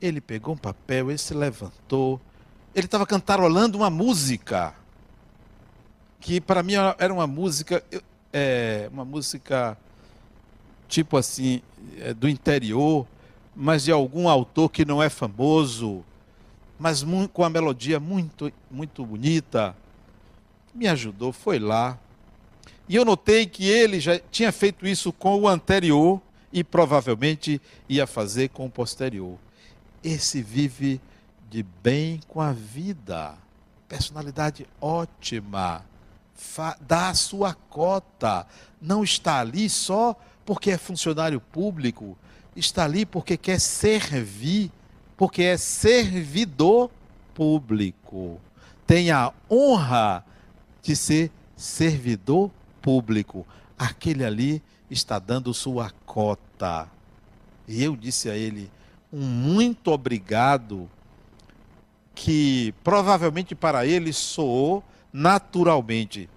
Ele 0.00 0.20
pegou 0.20 0.54
um 0.54 0.58
papel, 0.58 1.10
ele 1.10 1.18
se 1.18 1.32
levantou, 1.32 2.20
ele 2.74 2.86
estava 2.86 3.06
cantarolando 3.06 3.78
uma 3.78 3.90
música 3.90 4.74
que 6.20 6.40
para 6.40 6.62
mim 6.62 6.74
era 6.98 7.12
uma 7.12 7.26
música, 7.26 7.82
é, 8.32 8.88
uma 8.92 9.04
música 9.04 9.76
tipo 10.88 11.16
assim 11.16 11.62
é, 11.98 12.14
do 12.14 12.28
interior, 12.28 13.06
mas 13.54 13.84
de 13.84 13.92
algum 13.92 14.28
autor 14.28 14.68
que 14.68 14.84
não 14.84 15.02
é 15.02 15.08
famoso, 15.08 16.04
mas 16.78 17.04
com 17.32 17.44
a 17.44 17.50
melodia 17.50 18.00
muito 18.00 18.52
muito 18.70 19.04
bonita. 19.04 19.76
Me 20.74 20.88
ajudou, 20.88 21.32
foi 21.32 21.58
lá. 21.58 21.98
E 22.88 22.96
eu 22.96 23.04
notei 23.04 23.46
que 23.46 23.68
ele 23.68 24.00
já 24.00 24.18
tinha 24.30 24.50
feito 24.50 24.86
isso 24.86 25.12
com 25.12 25.40
o 25.40 25.48
anterior 25.48 26.20
e 26.52 26.62
provavelmente 26.62 27.60
ia 27.88 28.06
fazer 28.06 28.48
com 28.50 28.66
o 28.66 28.70
posterior. 28.70 29.38
Esse 30.02 30.42
vive 30.42 31.00
de 31.48 31.62
bem 31.62 32.20
com 32.26 32.40
a 32.40 32.52
vida. 32.52 33.34
Personalidade 33.88 34.66
ótima. 34.80 35.84
Fa 36.34 36.76
dá 36.80 37.10
a 37.10 37.14
sua 37.14 37.54
cota. 37.54 38.46
Não 38.80 39.04
está 39.04 39.40
ali 39.40 39.68
só 39.68 40.16
porque 40.44 40.70
é 40.70 40.78
funcionário 40.78 41.40
público. 41.40 42.18
Está 42.56 42.84
ali 42.84 43.06
porque 43.06 43.36
quer 43.36 43.60
servir, 43.60 44.70
porque 45.22 45.44
é 45.44 45.56
servidor 45.56 46.90
público. 47.32 48.40
Tem 48.84 49.12
a 49.12 49.32
honra 49.48 50.26
de 50.82 50.96
ser 50.96 51.30
servidor 51.56 52.50
público. 52.80 53.46
Aquele 53.78 54.24
ali 54.24 54.60
está 54.90 55.20
dando 55.20 55.54
sua 55.54 55.92
cota. 56.04 56.90
E 57.68 57.84
eu 57.84 57.94
disse 57.94 58.28
a 58.30 58.36
ele: 58.36 58.68
um 59.12 59.20
muito 59.20 59.92
obrigado 59.92 60.90
que 62.16 62.74
provavelmente 62.82 63.54
para 63.54 63.86
ele 63.86 64.12
soou 64.12 64.82
naturalmente, 65.12 66.28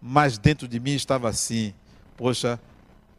mas 0.00 0.38
dentro 0.38 0.66
de 0.66 0.80
mim 0.80 0.92
estava 0.92 1.28
assim: 1.28 1.74
poxa, 2.16 2.58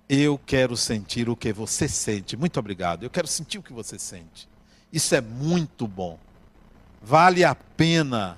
eu 0.10 0.40
quero 0.44 0.76
sentir 0.76 1.30
o 1.30 1.36
que 1.36 1.54
você 1.54 1.88
sente. 1.88 2.36
Muito 2.36 2.60
obrigado. 2.60 3.04
Eu 3.04 3.12
quero 3.12 3.28
sentir 3.28 3.60
o 3.60 3.64
que 3.64 3.74
você 3.74 4.00
sente. 4.00 4.52
Isso 4.94 5.16
é 5.16 5.20
muito 5.20 5.88
bom. 5.88 6.18
Vale 7.02 7.44
a 7.44 7.56
pena 7.56 8.38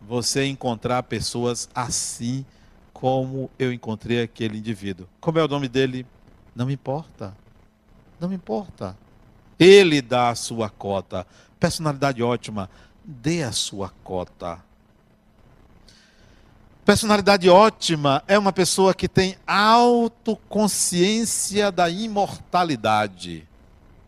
você 0.00 0.46
encontrar 0.46 1.02
pessoas 1.02 1.68
assim 1.74 2.44
como 2.92 3.50
eu 3.58 3.72
encontrei 3.72 4.22
aquele 4.22 4.58
indivíduo. 4.58 5.08
Como 5.20 5.38
é 5.38 5.44
o 5.44 5.48
nome 5.48 5.68
dele? 5.68 6.06
Não 6.54 6.66
me 6.66 6.74
importa. 6.74 7.34
Não 8.20 8.28
me 8.28 8.36
importa. 8.36 8.96
Ele 9.58 10.00
dá 10.00 10.28
a 10.28 10.34
sua 10.34 10.68
cota 10.68 11.26
personalidade 11.60 12.22
ótima, 12.22 12.70
dê 13.04 13.42
a 13.42 13.52
sua 13.52 13.90
cota. 14.02 14.58
Personalidade 16.82 17.50
ótima 17.50 18.24
é 18.26 18.38
uma 18.38 18.52
pessoa 18.52 18.94
que 18.94 19.06
tem 19.06 19.36
autoconsciência 19.46 21.70
da 21.70 21.90
imortalidade. 21.90 23.46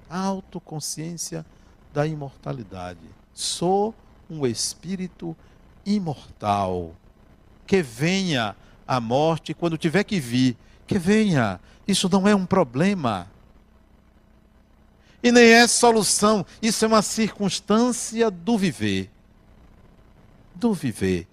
Autoconsciência 0.08 1.44
da 1.92 2.06
imortalidade. 2.06 3.00
Sou 3.34 3.94
um 4.28 4.46
espírito 4.46 5.36
imortal. 5.84 6.94
Que 7.66 7.82
venha 7.82 8.56
a 8.86 9.00
morte 9.00 9.54
quando 9.54 9.78
tiver 9.78 10.04
que 10.04 10.18
vir. 10.18 10.56
Que 10.86 10.98
venha. 10.98 11.60
Isso 11.86 12.08
não 12.08 12.26
é 12.26 12.34
um 12.34 12.46
problema. 12.46 13.28
E 15.22 15.30
nem 15.30 15.52
é 15.52 15.66
solução, 15.68 16.44
isso 16.60 16.84
é 16.84 16.88
uma 16.88 17.00
circunstância 17.00 18.28
do 18.28 18.58
viver. 18.58 19.08
Do 20.54 20.74
viver. 20.74 21.28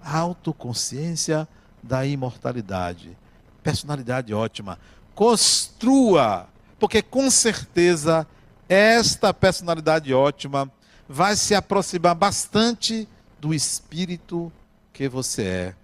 Autoconsciência 0.00 1.48
da 1.82 2.06
imortalidade. 2.06 3.18
Personalidade 3.64 4.32
ótima. 4.32 4.78
Construa, 5.12 6.48
porque 6.78 7.02
com 7.02 7.28
certeza 7.28 8.26
esta 8.68 9.32
personalidade 9.32 10.12
ótima 10.12 10.70
vai 11.08 11.36
se 11.36 11.54
aproximar 11.54 12.14
bastante 12.14 13.08
do 13.40 13.54
espírito 13.54 14.52
que 14.92 15.08
você 15.08 15.42
é. 15.42 15.74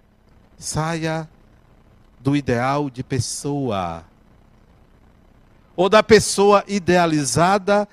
Saia 0.57 1.29
do 2.19 2.35
ideal 2.35 2.89
de 2.89 3.03
pessoa 3.03 4.05
ou 5.75 5.89
da 5.89 6.03
pessoa 6.03 6.63
idealizada 6.67 7.87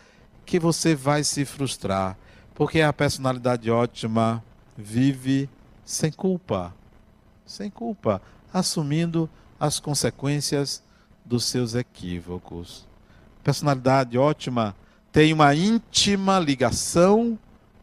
que 0.45 0.59
você 0.59 0.95
vai 0.95 1.25
se 1.25 1.45
frustrar, 1.45 2.17
porque 2.55 2.81
a 2.81 2.93
personalidade 2.93 3.71
ótima 3.71 4.45
vive 4.77 5.49
sem 5.85 6.13
culpa, 6.13 6.75
sem 7.47 7.71
culpa, 7.71 8.21
assumindo 8.53 9.31
as 9.59 9.81
consequências 9.81 10.83
dos 11.25 11.45
seus 11.45 11.75
equívocos. 11.75 12.90
Personalidade 13.43 14.19
ótima 14.19 14.77
tem 15.13 15.33
uma 15.33 15.55
íntima 15.55 16.39
ligação 16.39 17.39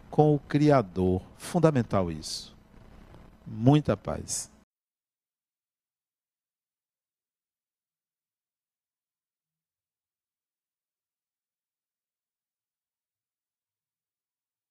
com 0.10 0.34
o 0.36 0.39
Criador. 0.39 1.22
Fundamental 1.38 2.12
isso. 2.12 2.55
Muita 3.45 3.95
paz. 3.97 4.49